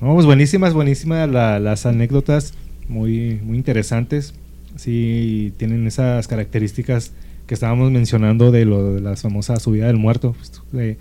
[0.00, 2.54] No, pues buenísimas, buenísimas las anécdotas,
[2.88, 4.34] muy, muy interesantes.
[4.76, 7.12] Sí, tienen esas características
[7.46, 10.34] que estábamos mencionando de lo de la famosa subida del muerto.
[10.36, 10.96] Pues,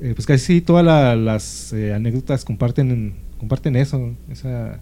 [0.00, 0.84] eh, pues casi todas
[1.16, 4.80] las eh, anécdotas comparten comparten eso, esa,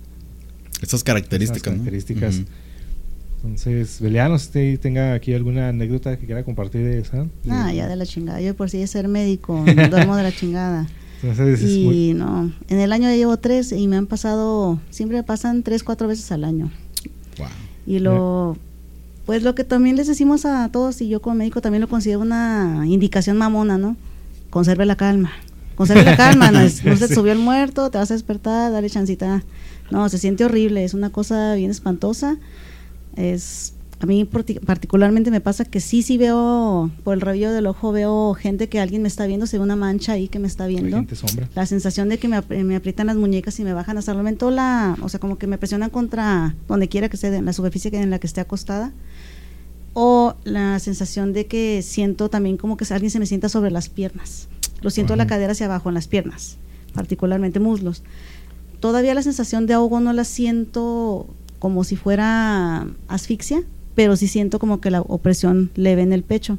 [0.80, 1.72] esas características.
[1.72, 2.42] características.
[3.42, 7.26] Entonces, Beliano, usted tenga aquí alguna anécdota que quiera compartir de esa.
[7.48, 8.40] Ah, ya de la chingada.
[8.40, 10.86] Yo por si es ser médico, duermo de la chingada.
[11.22, 15.82] y no, en el año llevo tres y me han pasado, siempre me pasan tres,
[15.82, 16.70] cuatro veces al año.
[17.38, 17.46] Wow.
[17.86, 18.58] Y lo,
[19.24, 22.20] pues lo que también les decimos a todos y yo como médico también lo considero
[22.20, 23.96] una indicación mamona, ¿no?
[24.50, 25.32] conserve la calma.
[25.76, 28.90] conserve la calma, no, es, no se subió el muerto, te vas a despertar, dale
[28.90, 29.42] chancita.
[29.90, 32.38] No, se siente horrible, es una cosa bien espantosa.
[33.16, 37.92] Es a mí particularmente me pasa que sí, sí veo, por el rabillo del ojo,
[37.92, 40.66] veo gente que alguien me está viendo, se ve una mancha ahí que me está
[40.66, 41.04] viendo.
[41.54, 44.50] La sensación de que me, me, aprietan las muñecas y me bajan hasta el momento,
[44.50, 47.90] la, o sea, como que me presionan contra donde quiera que esté, en la superficie
[47.94, 48.90] en la que esté acostada.
[49.92, 53.90] O la sensación de que siento también como que alguien se me sienta sobre las
[53.90, 54.48] piernas.
[54.80, 56.56] Lo siento la cadera hacia abajo, en las piernas,
[56.94, 58.02] particularmente muslos.
[58.80, 61.26] Todavía la sensación de ahogo no la siento
[61.58, 63.62] como si fuera asfixia,
[63.94, 66.58] pero sí siento como que la opresión leve en el pecho.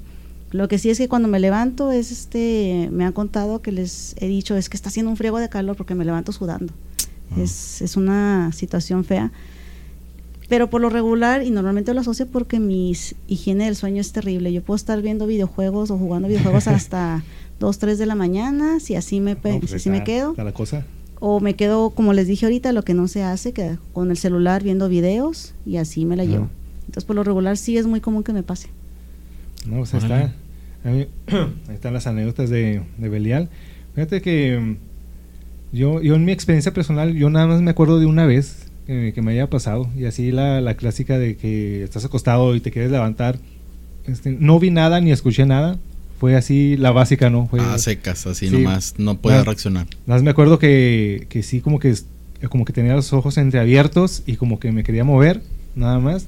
[0.51, 4.15] Lo que sí es que cuando me levanto es este, me han contado que les
[4.19, 6.73] he dicho es que está haciendo un friego de calor porque me levanto sudando.
[7.31, 7.41] Ah.
[7.41, 9.31] Es, es, una situación fea.
[10.49, 12.93] Pero por lo regular, y normalmente lo asocio porque mi
[13.27, 14.51] higiene del sueño es terrible.
[14.51, 17.23] Yo puedo estar viendo videojuegos o jugando videojuegos hasta
[17.61, 20.35] 2, 3 de la mañana, si así me, pues si me quedo.
[20.37, 20.85] La cosa.
[21.21, 24.17] O me quedo, como les dije ahorita, lo que no se hace, que con el
[24.17, 26.49] celular viendo videos y así me la llevo.
[26.81, 28.69] Entonces, por lo regular, sí es muy común que me pase.
[29.67, 30.33] No, pues ahí, está,
[30.83, 31.07] ahí
[31.73, 33.49] están las anécdotas de, de Belial.
[33.93, 38.07] Fíjate que mm, yo, yo en mi experiencia personal, yo nada más me acuerdo de
[38.07, 39.89] una vez que, me haya pasado.
[39.95, 43.37] Y así la, la, clásica de que estás acostado y te quieres levantar.
[44.05, 45.77] Este, no vi nada ni escuché nada.
[46.21, 47.47] Fue así la básica, ¿no?
[47.47, 48.93] Fue, ah, secas, así nomás.
[48.99, 49.87] No podía reaccionar.
[50.05, 51.95] Nada más me acuerdo que, que sí, como que,
[52.47, 55.41] como que tenía los ojos entreabiertos y como que me quería mover,
[55.73, 56.27] nada más.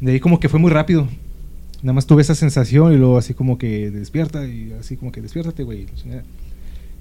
[0.00, 1.08] De ahí como que fue muy rápido.
[1.80, 5.22] Nada más tuve esa sensación y luego así como que despierta y así como que
[5.22, 5.86] despiértate, güey.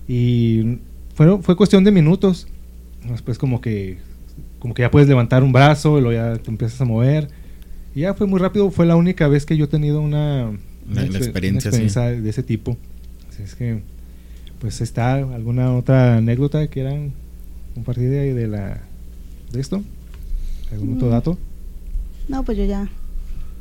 [0.07, 0.77] Y
[1.15, 2.47] fue, fue cuestión de minutos.
[3.03, 3.97] Después como que
[4.59, 7.27] como que ya puedes levantar un brazo y luego ya te empiezas a mover.
[7.93, 8.71] Y ya fue muy rápido.
[8.71, 10.53] Fue la única vez que yo he tenido una,
[10.93, 12.77] experiencia, de ese tipo.
[13.29, 13.81] Así es que,
[14.59, 17.13] pues está alguna otra anécdota que quieran
[17.73, 18.81] compartir de, de, la,
[19.51, 19.83] de esto.
[20.71, 21.11] ¿Algún otro mm.
[21.11, 21.37] dato?
[22.27, 22.89] No, pues yo ya,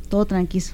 [0.08, 0.66] todo tranquilo.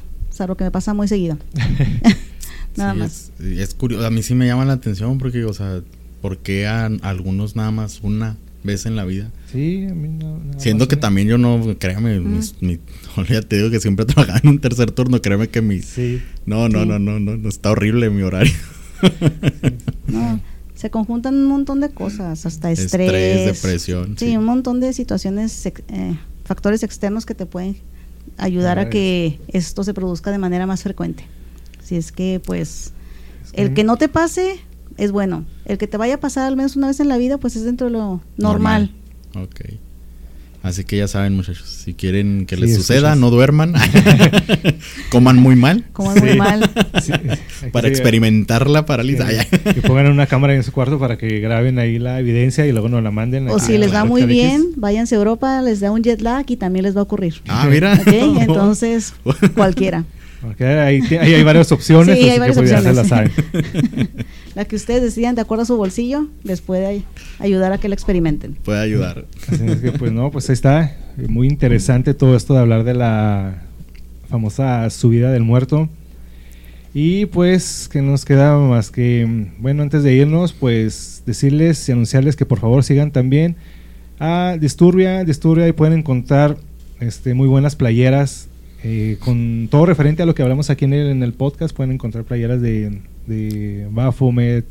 [0.47, 1.39] lo que me pasa muy seguido.
[2.77, 3.33] nada más.
[3.41, 5.83] Es, curioso, a mí sí me llama la atención porque, o sea,
[6.21, 9.31] ¿por qué a algunos nada más una vez en la vida?
[9.51, 10.41] Sí, a mí no.
[10.59, 12.41] Siendo que también yo no, créame, mi,
[13.29, 15.81] ya te digo que siempre trabajaba en un tercer turno, créeme que mi.
[15.81, 16.23] Sí.
[16.47, 18.53] No, no, no, no, no, no, está horrible mi horario.
[20.07, 20.41] no,
[20.75, 23.09] se conjuntan un montón de cosas, hasta estrés.
[23.09, 24.17] Estrés, depresión.
[24.17, 25.73] Sí, un montón de situaciones eh,
[26.45, 27.77] factores externos que te pueden
[28.37, 31.25] ayudar a que esto se produzca de manera más frecuente.
[31.83, 32.93] Si es que, pues,
[33.53, 34.61] el que no te pase
[34.97, 35.45] es bueno.
[35.65, 37.65] El que te vaya a pasar al menos una vez en la vida, pues es
[37.65, 38.91] dentro de lo normal.
[38.91, 39.00] normal.
[39.35, 39.61] Ok.
[40.63, 43.73] Así que ya saben, muchachos, si quieren que les suceda, no duerman,
[45.11, 45.85] coman muy mal.
[45.95, 46.69] Coman muy mal.
[47.73, 49.25] para experimentar la parálisis.
[49.49, 52.91] Que, pongan una cámara en su cuarto para que graben ahí la evidencia y luego
[52.91, 53.49] nos la manden.
[53.49, 56.57] O si les va muy bien, váyanse a Europa, les da un jet lag y
[56.57, 57.41] también les va a ocurrir.
[57.49, 57.99] Ah, mira.
[58.07, 59.15] Entonces,
[59.55, 60.05] cualquiera.
[60.59, 62.19] ahí, hay varias opciones.
[62.19, 63.31] Sí, hay varias pues opciones.
[64.55, 67.05] La que ustedes decidan de acuerdo a su bolsillo les puede
[67.39, 68.55] ayudar a que la experimenten.
[68.65, 69.27] Puede ayudar.
[69.99, 70.97] pues no, pues ahí está.
[71.29, 73.63] Muy interesante todo esto de hablar de la
[74.29, 75.89] famosa subida del muerto.
[76.93, 82.35] Y pues, que nos queda más que, bueno, antes de irnos, pues decirles y anunciarles
[82.35, 83.57] que por favor sigan también
[84.19, 85.25] a Disturbia.
[85.25, 86.57] Disturbia y pueden encontrar
[86.99, 88.49] este, muy buenas playeras
[88.83, 91.77] eh, con todo referente a lo que hablamos aquí en el, en el podcast.
[91.77, 94.67] Pueden encontrar playeras de, de Baphomet,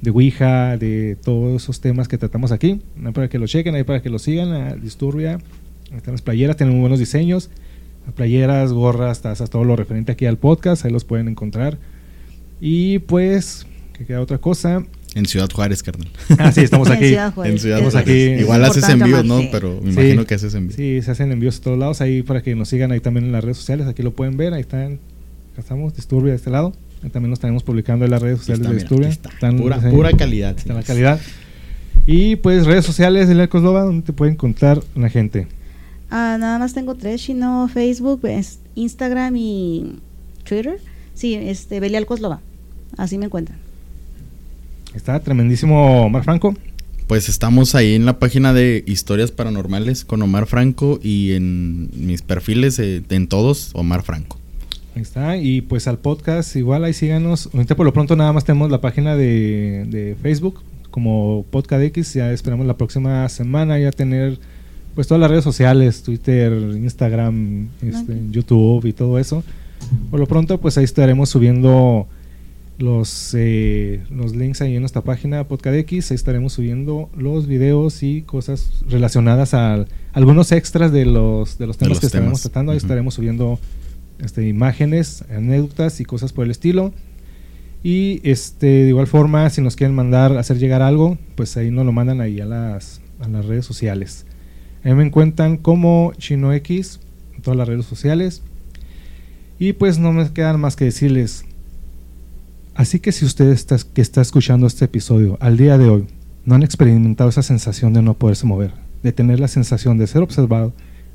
[0.00, 2.80] de Ouija, de todos esos temas que tratamos aquí.
[3.04, 4.52] Hay para que lo chequen, hay para que lo sigan.
[4.52, 5.38] A Disturbia,
[5.96, 7.50] están las playeras, tienen muy buenos diseños.
[8.14, 11.78] Playeras, gorras, tazas, todo lo referente aquí al podcast, ahí los pueden encontrar.
[12.60, 14.84] Y pues, que queda otra cosa.
[15.14, 16.08] En Ciudad Juárez, carnal.
[16.38, 17.14] Ah, sí, estamos aquí.
[17.44, 17.94] en Ciudad Juárez.
[17.94, 18.12] aquí.
[18.12, 19.40] Igual haces envíos, ¿no?
[19.52, 20.74] Pero me imagino que haces envíos.
[20.76, 22.00] Sí, se hacen envíos a todos lados.
[22.00, 23.86] Ahí para que nos sigan ahí también en las redes sociales.
[23.86, 24.52] Aquí lo pueden ver.
[24.54, 24.98] Ahí están.
[25.52, 26.72] Acá estamos, Disturbia de este lado.
[27.10, 29.08] También nos estaremos publicando en las redes sociales de Disturbia.
[29.08, 30.56] Están, pura, pura calidad.
[30.56, 31.20] Está la calidad.
[32.06, 35.46] Y pues redes sociales de la Coslova, donde te puede encontrar la gente.
[36.10, 38.22] Ah, nada más tengo tres, sino Facebook,
[38.74, 39.96] Instagram y
[40.44, 40.78] Twitter.
[41.14, 42.40] Sí, este, Belial Coslova.
[42.96, 43.58] Así me encuentran.
[44.94, 46.54] Está tremendísimo Omar Franco.
[47.06, 52.22] Pues estamos ahí en la página de Historias Paranormales con Omar Franco y en mis
[52.22, 54.38] perfiles, eh, en todos, Omar Franco.
[54.94, 57.48] Ahí está, y pues al podcast igual ahí síganos.
[57.54, 62.14] Ahorita por lo pronto nada más tenemos la página de, Facebook como Podcast X.
[62.14, 64.38] Ya esperamos la próxima semana ya tener
[64.94, 69.42] pues todas las redes sociales, Twitter, Instagram, este, YouTube y todo eso.
[70.10, 72.06] Por lo pronto pues ahí estaremos subiendo
[72.78, 76.10] los, eh, los links ahí en nuestra página Podcadex.
[76.10, 81.78] Ahí estaremos subiendo los videos y cosas relacionadas a algunos extras de los, de los
[81.78, 82.72] temas que estaremos tratando.
[82.72, 83.58] Ahí estaremos subiendo
[84.22, 86.92] este, imágenes, anécdotas y cosas por el estilo.
[87.82, 91.84] Y este, de igual forma, si nos quieren mandar, hacer llegar algo, pues ahí nos
[91.84, 94.24] lo mandan ahí a las, a las redes sociales.
[94.84, 97.00] Ahí me encuentran como ChinoX
[97.34, 98.42] en todas las redes sociales.
[99.58, 101.44] Y pues no me quedan más que decirles,
[102.74, 103.58] Así que si usted
[103.92, 106.06] que está escuchando este episodio al día de hoy
[106.44, 110.22] no han experimentado esa sensación de no poderse mover, de tener la sensación de ser
[110.22, 110.72] observado,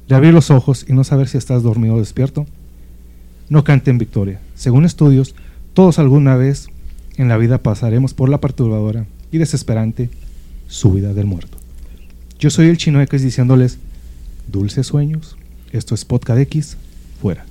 [0.07, 2.45] de abrir los ojos y no saber si estás dormido o despierto,
[3.49, 4.39] no canten victoria.
[4.55, 5.35] Según estudios,
[5.73, 6.67] todos alguna vez
[7.17, 10.09] en la vida pasaremos por la perturbadora y desesperante
[10.67, 11.57] subida del muerto.
[12.39, 13.79] Yo soy el Chino X diciéndoles
[14.47, 15.37] dulces sueños.
[15.71, 16.77] Esto es Podcast X,
[17.21, 17.45] fuera.